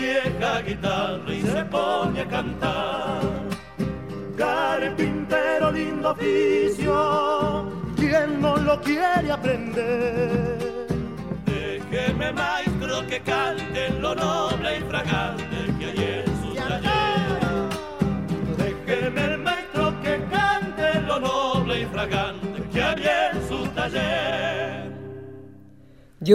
[0.00, 3.20] Vieja guitarra y se pone a cantar.
[4.36, 10.58] Carpintero, lindo oficio, ¿quién no lo quiere aprender?
[11.44, 17.40] Déjeme maestro que cante lo noble y fragante que hay en su taller.
[18.56, 24.59] Déjeme el maestro que cante lo noble y fragante que hay en su taller.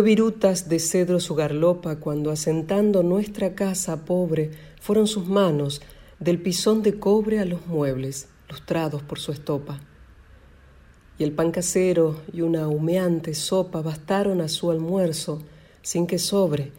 [0.04, 4.52] Virutas de cedro su garlopa cuando asentando nuestra casa pobre
[4.82, 5.82] fueron sus manos
[6.20, 9.80] del pisón de cobre a los muebles, lustrados por su estopa.
[11.18, 15.42] Y el pan casero y una humeante sopa bastaron a su almuerzo
[15.82, 16.72] sin que sobre,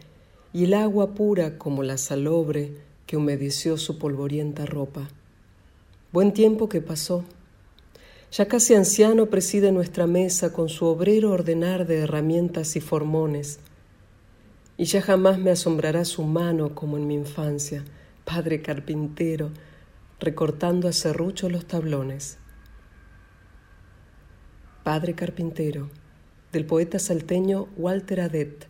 [0.53, 2.75] y el agua pura como la salobre
[3.05, 5.07] que humedeció su polvorienta ropa.
[6.11, 7.23] Buen tiempo que pasó.
[8.31, 13.59] Ya casi anciano preside nuestra mesa con su obrero ordenar de herramientas y formones.
[14.75, 17.83] Y ya jamás me asombrará su mano como en mi infancia,
[18.25, 19.51] padre carpintero,
[20.19, 22.37] recortando a serrucho los tablones.
[24.83, 25.89] Padre carpintero,
[26.51, 28.66] del poeta salteño Walter Adet.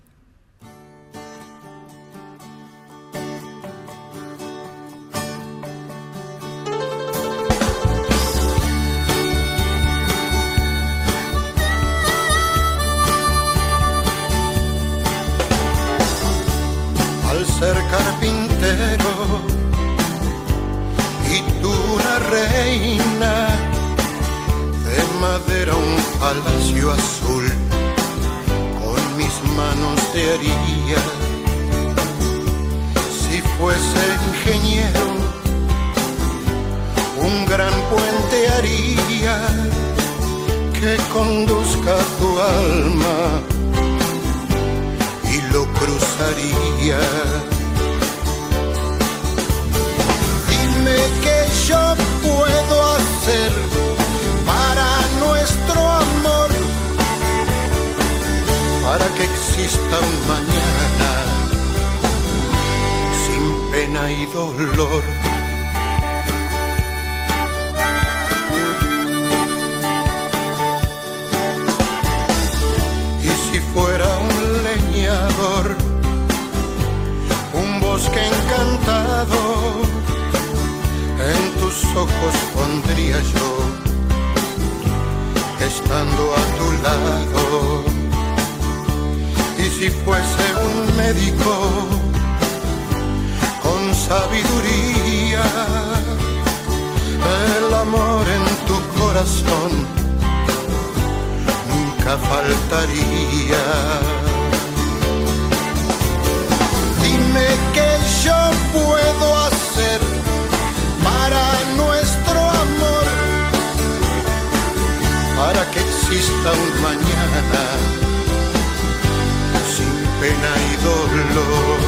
[120.38, 121.80] Pena y dolor.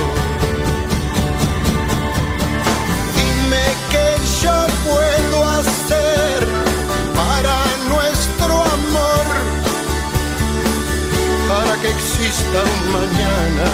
[3.16, 4.08] Dime qué
[4.44, 6.48] yo puedo hacer
[7.16, 7.58] para
[7.88, 9.26] nuestro amor,
[11.48, 13.70] para que exista un mañana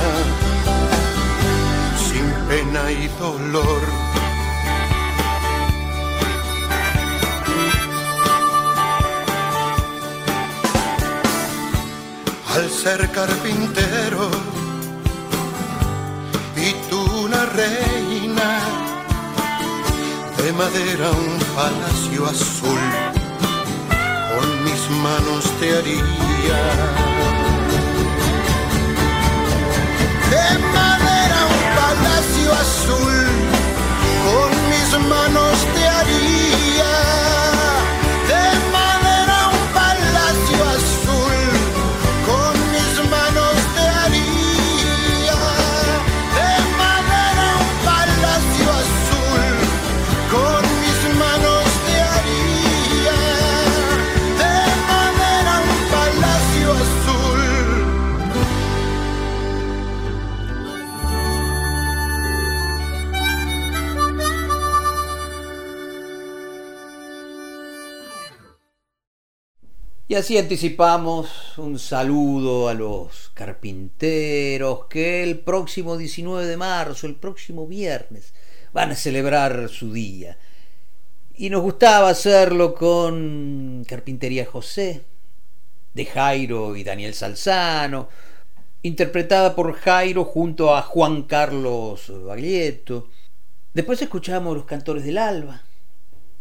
[2.08, 4.06] sin pena y dolor.
[12.56, 14.30] al ser carpintero
[17.56, 18.52] reina
[20.38, 22.84] de madera un palacio azul
[24.32, 26.62] con mis manos te haría
[30.32, 33.26] de madera un palacio azul
[34.26, 36.94] con mis manos te haría
[70.16, 77.16] Y así anticipamos un saludo a los carpinteros que el próximo 19 de marzo, el
[77.16, 78.34] próximo viernes,
[78.72, 80.38] van a celebrar su día.
[81.36, 85.02] Y nos gustaba hacerlo con Carpintería José,
[85.94, 88.08] de Jairo y Daniel Salzano,
[88.84, 93.10] interpretada por Jairo junto a Juan Carlos Baglietto.
[93.74, 95.64] Después escuchamos Los Cantores del Alba,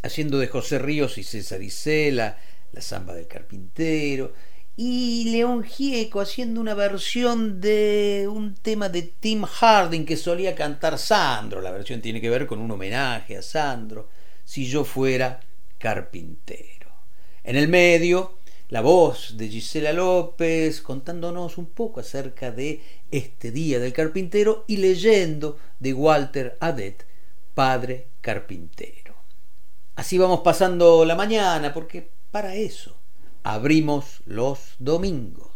[0.05, 2.39] haciendo de José Ríos y César Isela
[2.75, 4.33] la samba del carpintero,
[4.77, 10.99] y León Gieco haciendo una versión de un tema de Tim Harding que solía cantar
[10.99, 11.61] Sandro.
[11.61, 14.09] La versión tiene que ver con un homenaje a Sandro,
[14.45, 15.39] si yo fuera
[15.79, 16.91] carpintero.
[17.45, 18.39] En el medio,
[18.69, 22.83] la voz de Gisela López contándonos un poco acerca de
[23.13, 27.07] este día del carpintero y leyendo de Walter Adet,
[27.55, 29.15] padre carpintero.
[29.95, 32.97] Así vamos pasando la mañana porque para eso
[33.45, 35.53] abrimos los domingos.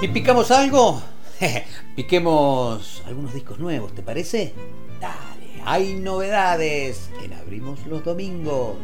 [0.00, 1.11] ¿Y picamos algo?
[1.96, 4.52] Piquemos algunos discos nuevos, ¿te parece?
[5.00, 8.76] Dale, hay novedades en Abrimos los Domingos.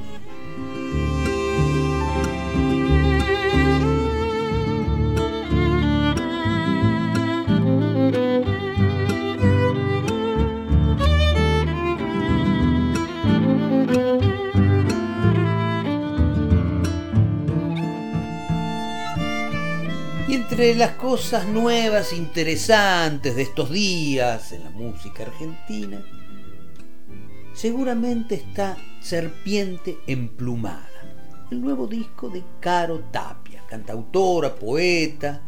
[20.29, 26.05] Y entre las cosas nuevas, interesantes de estos días en la música argentina,
[27.55, 30.87] seguramente está Serpiente Emplumada,
[31.51, 35.41] el nuevo disco de Caro Tapia, cantautora, poeta.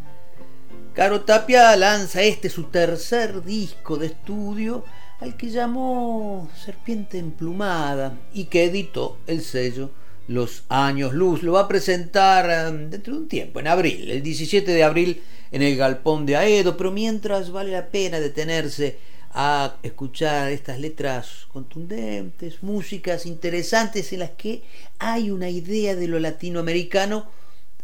[0.95, 4.83] Caro Tapia lanza este su tercer disco de estudio
[5.21, 9.91] al que llamó Serpiente Emplumada y que editó el sello
[10.29, 11.43] Los Años Luz.
[11.43, 15.23] Lo va a presentar um, dentro de un tiempo, en abril, el 17 de abril
[15.53, 18.99] en el Galpón de Aedo, pero mientras vale la pena detenerse
[19.33, 24.63] a escuchar estas letras contundentes, músicas interesantes en las que
[24.99, 27.27] hay una idea de lo latinoamericano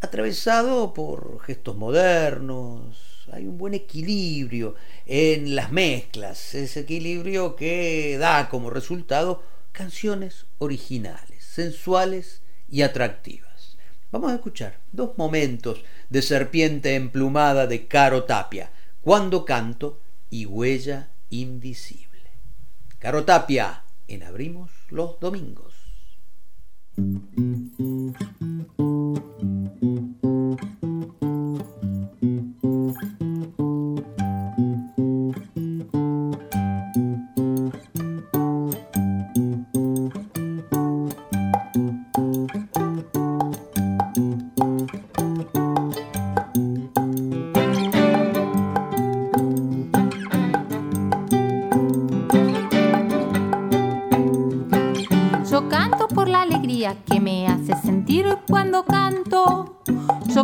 [0.01, 8.49] atravesado por gestos modernos, hay un buen equilibrio en las mezclas, ese equilibrio que da
[8.49, 9.43] como resultado
[9.73, 13.79] canciones originales, sensuales y atractivas.
[14.13, 21.09] Vamos a escuchar dos momentos de Serpiente emplumada de Caro Tapia, Cuando canto y Huella
[21.31, 22.31] invisible.
[22.99, 25.73] Caro Tapia, en Abrimos los Domingos.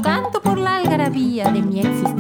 [0.03, 2.12] Yo canto por la algarabía de mi existir.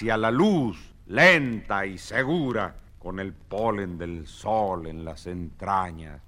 [0.00, 0.78] Hacia la luz,
[1.08, 6.22] lenta y segura, con el polen del sol en las entrañas.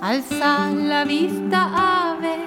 [0.00, 2.38] Alza la vista, ave,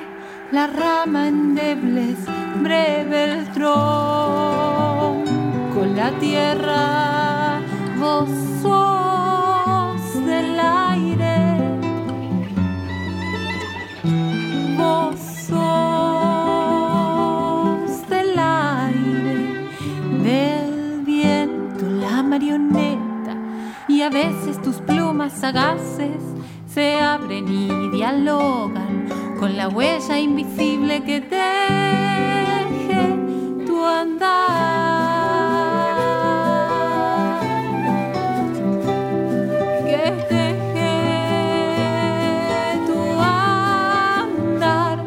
[0.52, 2.18] la rama endebles,
[2.62, 5.26] breve el tronco,
[5.96, 7.62] la tierra,
[7.98, 8.45] vos
[24.06, 26.22] a veces tus plumas sagaces
[26.72, 29.08] se abren y dialogan
[29.40, 33.16] con la huella invisible que teje
[33.66, 34.36] tu andar.
[39.88, 40.92] Que teje
[42.86, 45.00] tu andar.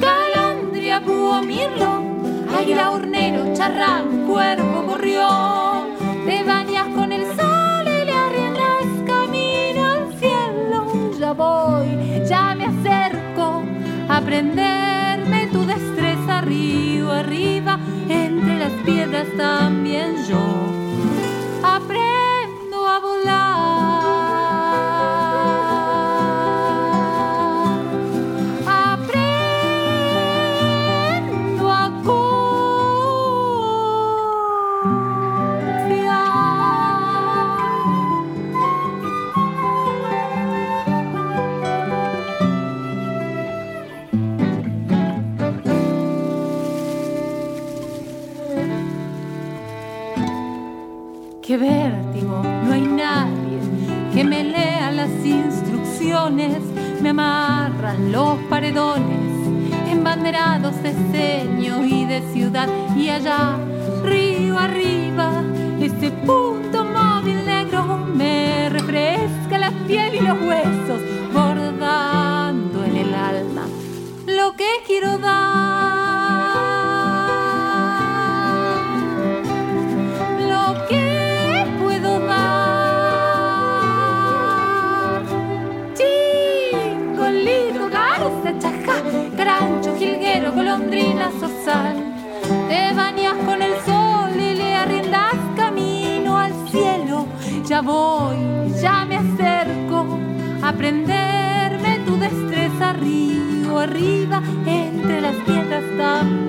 [0.00, 2.02] Calandria, búho, mirlo,
[2.58, 4.73] águila, hornero, charrán, cuervo,
[14.34, 17.78] a prenderme tu destreza río arriba.
[18.08, 20.83] Entre las piedras también yo
[51.54, 53.60] qué vértigo, no hay nadie
[54.12, 56.58] que me lea las instrucciones,
[57.00, 59.52] me amarran los paredones,
[59.88, 63.56] embanderados de ceño y de ciudad, y allá,
[64.04, 65.42] río arriba,
[65.80, 70.73] ese punto móvil negro me refresca la piel y los huesos,
[103.84, 106.43] arriba entre las piedras también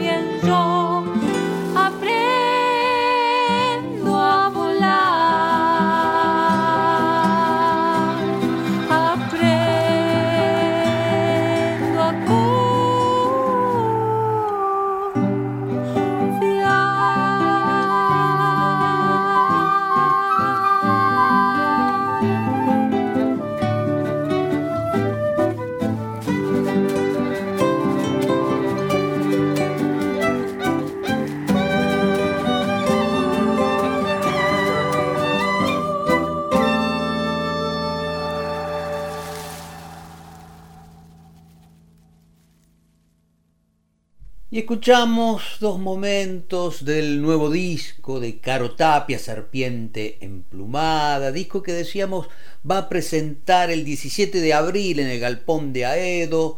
[44.65, 52.29] escuchamos dos momentos del nuevo disco de Caro Tapia, Serpiente Emplumada, disco que decíamos
[52.67, 56.57] va a presentar el 17 de abril en el Galpón de Aedo,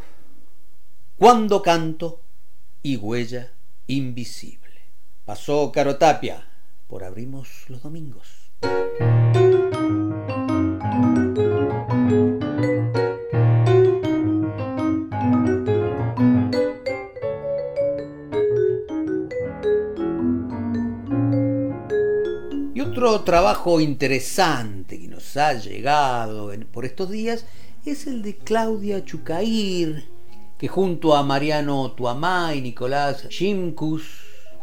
[1.17, 2.21] Cuando canto
[2.81, 3.51] y Huella
[3.87, 4.83] Invisible.
[5.25, 6.47] Pasó Caro Tapia
[6.87, 8.51] por Abrimos los Domingos.
[22.97, 27.45] Otro trabajo interesante que nos ha llegado por estos días
[27.85, 30.03] es el de Claudia Chucair,
[30.57, 34.03] que junto a Mariano Tuamá y Nicolás Shimkus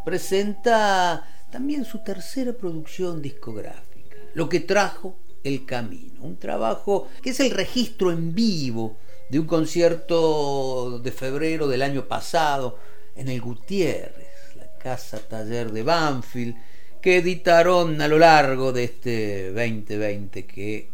[0.04, 7.38] presenta también su tercera producción discográfica, Lo que trajo el camino, un trabajo que es
[7.38, 8.96] el registro en vivo
[9.30, 12.80] de un concierto de febrero del año pasado
[13.14, 16.56] en el Gutiérrez, la casa taller de Banfield,
[17.04, 20.88] que editaron a lo largo de este 2020 que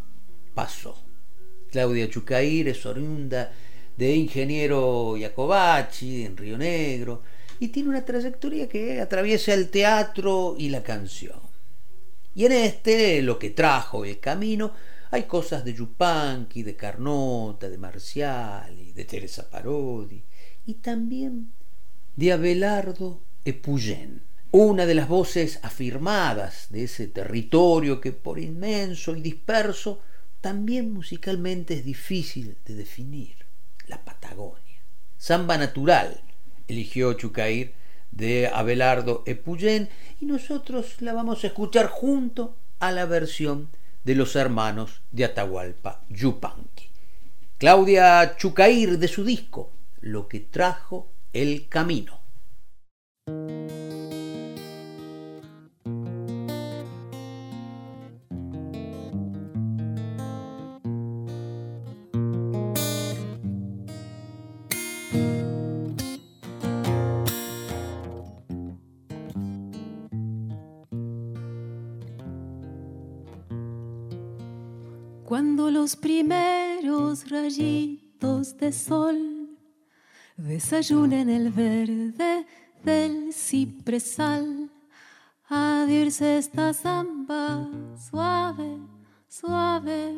[0.52, 1.00] pasó.
[1.70, 3.52] Claudia Chucair es oriunda
[3.96, 7.22] de Ingeniero Jacobachi en Río Negro
[7.60, 11.38] y tiene una trayectoria que atraviesa el teatro y la canción.
[12.34, 14.72] Y en este, lo que trajo el camino,
[15.12, 20.24] hay cosas de Yupanqui, de Carnota, de Marciali, de Teresa Parodi
[20.66, 21.52] y también
[22.16, 29.20] de Abelardo Epuyén, una de las voces afirmadas de ese territorio que por inmenso y
[29.20, 30.00] disperso
[30.40, 33.36] también musicalmente es difícil de definir,
[33.86, 34.80] la Patagonia.
[35.16, 36.22] Samba natural
[36.66, 37.74] eligió Chucair
[38.10, 39.88] de Abelardo Epuyén
[40.20, 43.68] y nosotros la vamos a escuchar junto a la versión
[44.04, 46.90] de los hermanos de Atahualpa Yupanqui.
[47.58, 52.20] Claudia Chucair de su disco Lo que trajo el camino.
[76.00, 79.58] Primeros rayitos de sol.
[80.36, 82.46] Desayunen el verde
[82.82, 84.70] del cipresal,
[85.48, 88.78] adhirirse esta zamba suave,
[89.28, 90.14] suave,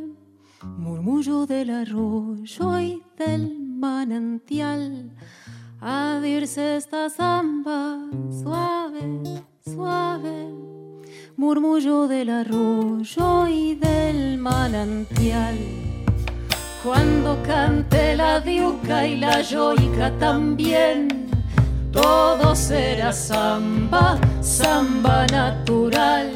[0.79, 5.11] murmullo del arroyo y del manantial,
[5.81, 9.23] adhirirse esta zamba suave,
[9.65, 10.73] suave
[11.37, 15.57] murmullo del arroyo y del manantial.
[16.83, 21.29] Cuando cante la diuca y la yoica también,
[21.93, 26.31] todo será samba, samba natural.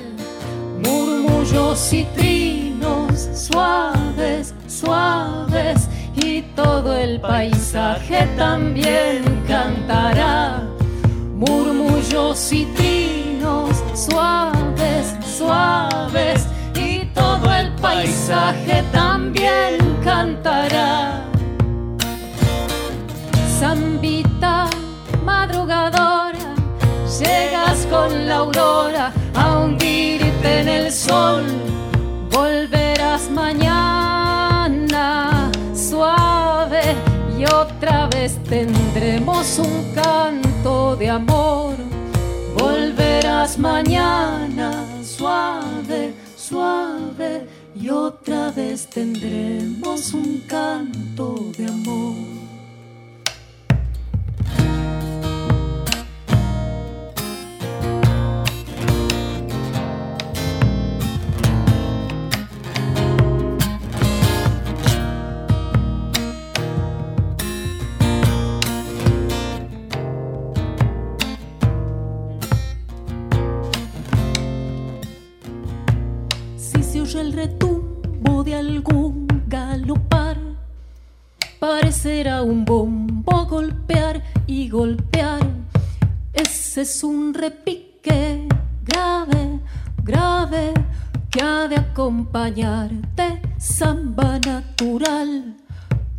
[0.82, 10.62] Murmullos y trinos suaves, suaves, y todo el paisaje también cantará.
[11.34, 12.64] Murmullos y
[13.96, 16.46] suaves, suaves
[17.96, 21.24] paisaje también cantará.
[23.58, 24.68] Zambita
[25.24, 26.54] madrugadora,
[27.18, 31.44] llegas con la aurora a hundirte en el sol,
[32.30, 35.08] volverás mañana
[35.74, 36.94] suave
[37.38, 41.95] y otra vez tendremos un canto de amor.
[42.58, 52.45] Volverás mañana suave, suave y otra vez tendremos un canto de amor.
[77.36, 80.38] Retumbo de algún galopar,
[81.60, 85.42] parecerá un bombo golpear y golpear.
[86.32, 88.48] Ese es un repique
[88.82, 89.60] grave,
[90.02, 90.72] grave,
[91.30, 95.56] que ha de acompañarte, samba natural.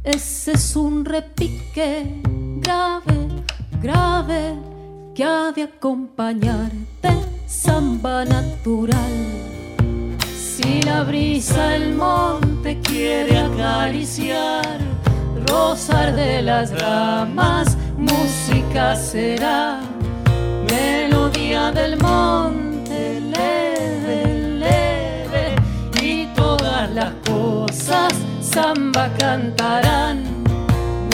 [0.03, 2.21] Ese es un repique
[2.61, 3.27] grave,
[3.81, 4.55] grave,
[5.15, 7.09] que ha de acompañarte,
[7.47, 9.46] samba natural.
[10.67, 14.77] Si la brisa el monte quiere acariciar,
[15.47, 19.79] rozar de las ramas, música será,
[20.69, 24.19] melodía del monte, leve,
[24.65, 25.55] leve,
[26.01, 28.11] y todas las cosas
[28.41, 30.21] samba cantarán,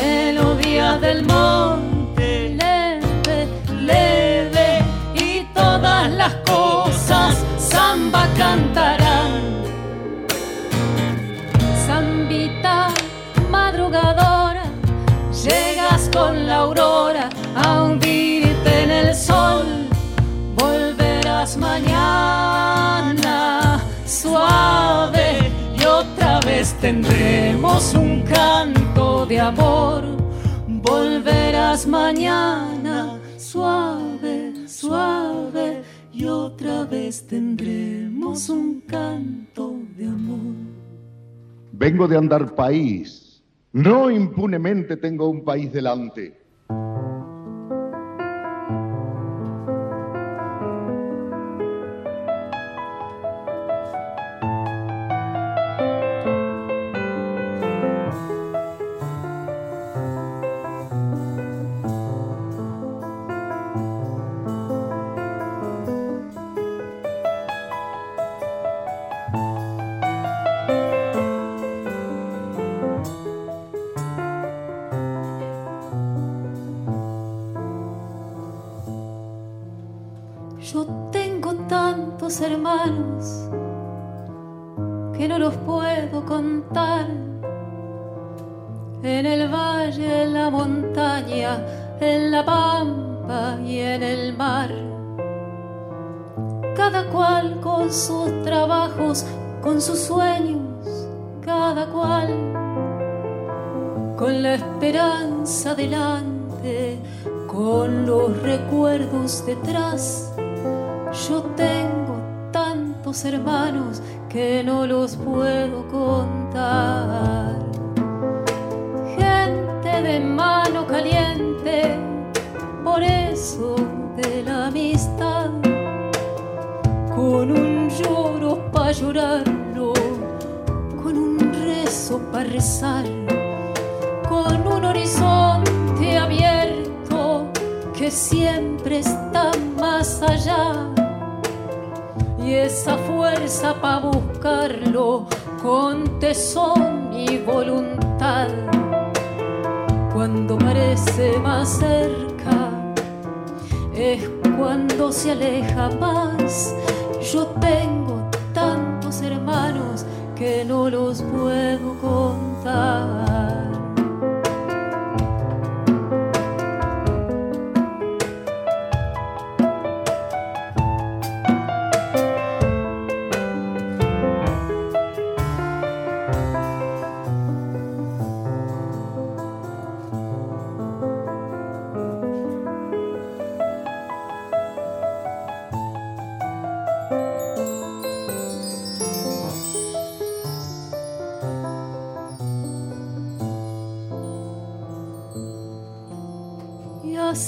[0.01, 3.47] melodía del monte, leve,
[3.81, 9.02] leve, y todas las cosas samba cantarán.
[16.53, 17.25] La aurora
[17.55, 19.65] a hundirte en el sol,
[20.55, 23.35] volverás mañana
[24.05, 30.03] suave y otra vez tendremos un canto de amor.
[30.67, 35.81] Volverás mañana suave, suave
[36.11, 40.55] y otra vez tendremos un canto de amor.
[41.71, 43.41] Vengo de andar país.
[43.71, 46.42] No impunemente tengo un país delante.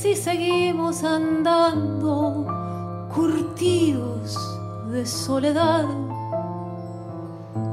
[0.06, 2.46] Así seguimos andando,
[3.14, 4.38] curtidos
[4.92, 5.86] de soledad.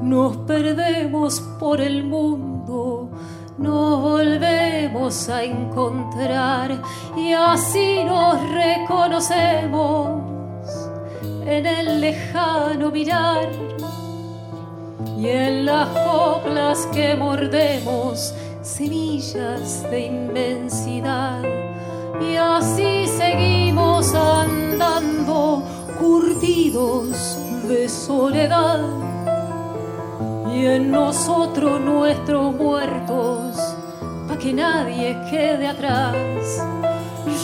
[0.00, 3.10] Nos perdemos por el mundo,
[3.58, 6.80] nos volvemos a encontrar
[7.18, 10.08] y así nos reconocemos
[11.44, 13.50] en el lejano mirar
[15.18, 21.51] y en las coplas que mordemos semillas de inmensidad
[22.20, 25.62] y así seguimos andando
[25.98, 28.80] curtidos de soledad.
[30.54, 33.56] Y en nosotros nuestros muertos
[34.28, 36.14] pa que nadie quede atrás.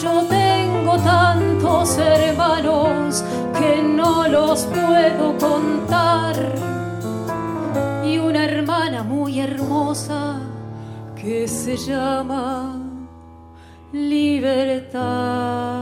[0.01, 3.23] Yo tengo tantos hermanos
[3.57, 6.35] que no los puedo contar.
[8.05, 10.39] Y una hermana muy hermosa
[11.15, 12.78] que se llama
[13.91, 15.79] libertad.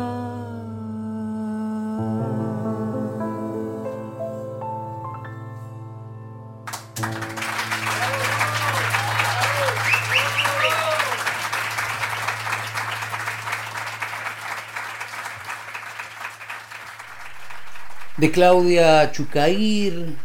[18.17, 20.15] de Claudia Chucair,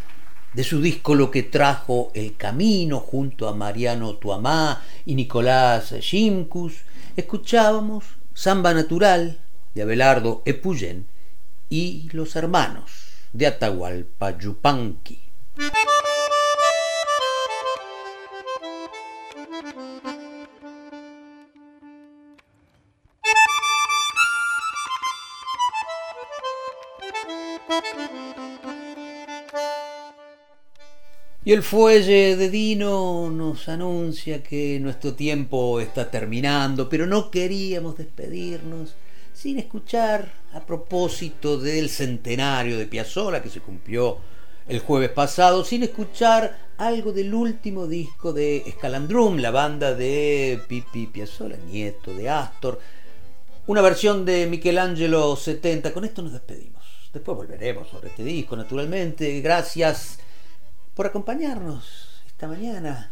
[0.54, 6.84] de su disco Lo que trajo el camino junto a Mariano Tuamá y Nicolás Shimkus,
[7.16, 9.40] escuchábamos Samba Natural
[9.74, 11.06] de Abelardo Epuyén
[11.68, 12.92] y Los Hermanos
[13.32, 15.20] de Atahualpa Yupanqui.
[31.44, 37.96] Y el fuelle de Dino nos anuncia que nuestro tiempo está terminando, pero no queríamos
[37.96, 38.94] despedirnos
[39.32, 44.18] sin escuchar a propósito del centenario de Piazzolla que se cumplió
[44.68, 51.08] el jueves pasado, sin escuchar algo del último disco de Scalandrum, la banda de Pipi
[51.08, 52.78] Piazzolla, nieto de Astor,
[53.66, 55.92] una versión de Michelangelo 70.
[55.92, 56.84] Con esto nos despedimos.
[57.12, 59.40] Después volveremos sobre este disco, naturalmente.
[59.40, 60.20] Gracias
[60.94, 63.10] por acompañarnos esta mañana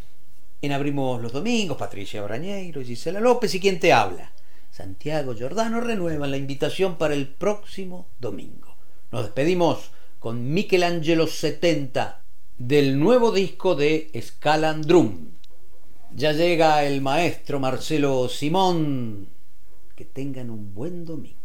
[0.62, 4.32] en Abrimos los Domingos, Patricia Brañeiro y Gisela López y quien te habla,
[4.70, 8.77] Santiago Giordano, renuevan la invitación para el próximo domingo.
[9.11, 12.23] Nos despedimos con Michelangelo 70
[12.59, 15.31] del nuevo disco de Scalandrum.
[16.15, 19.28] Ya llega el maestro Marcelo Simón.
[19.97, 21.40] Que tengan un buen domingo.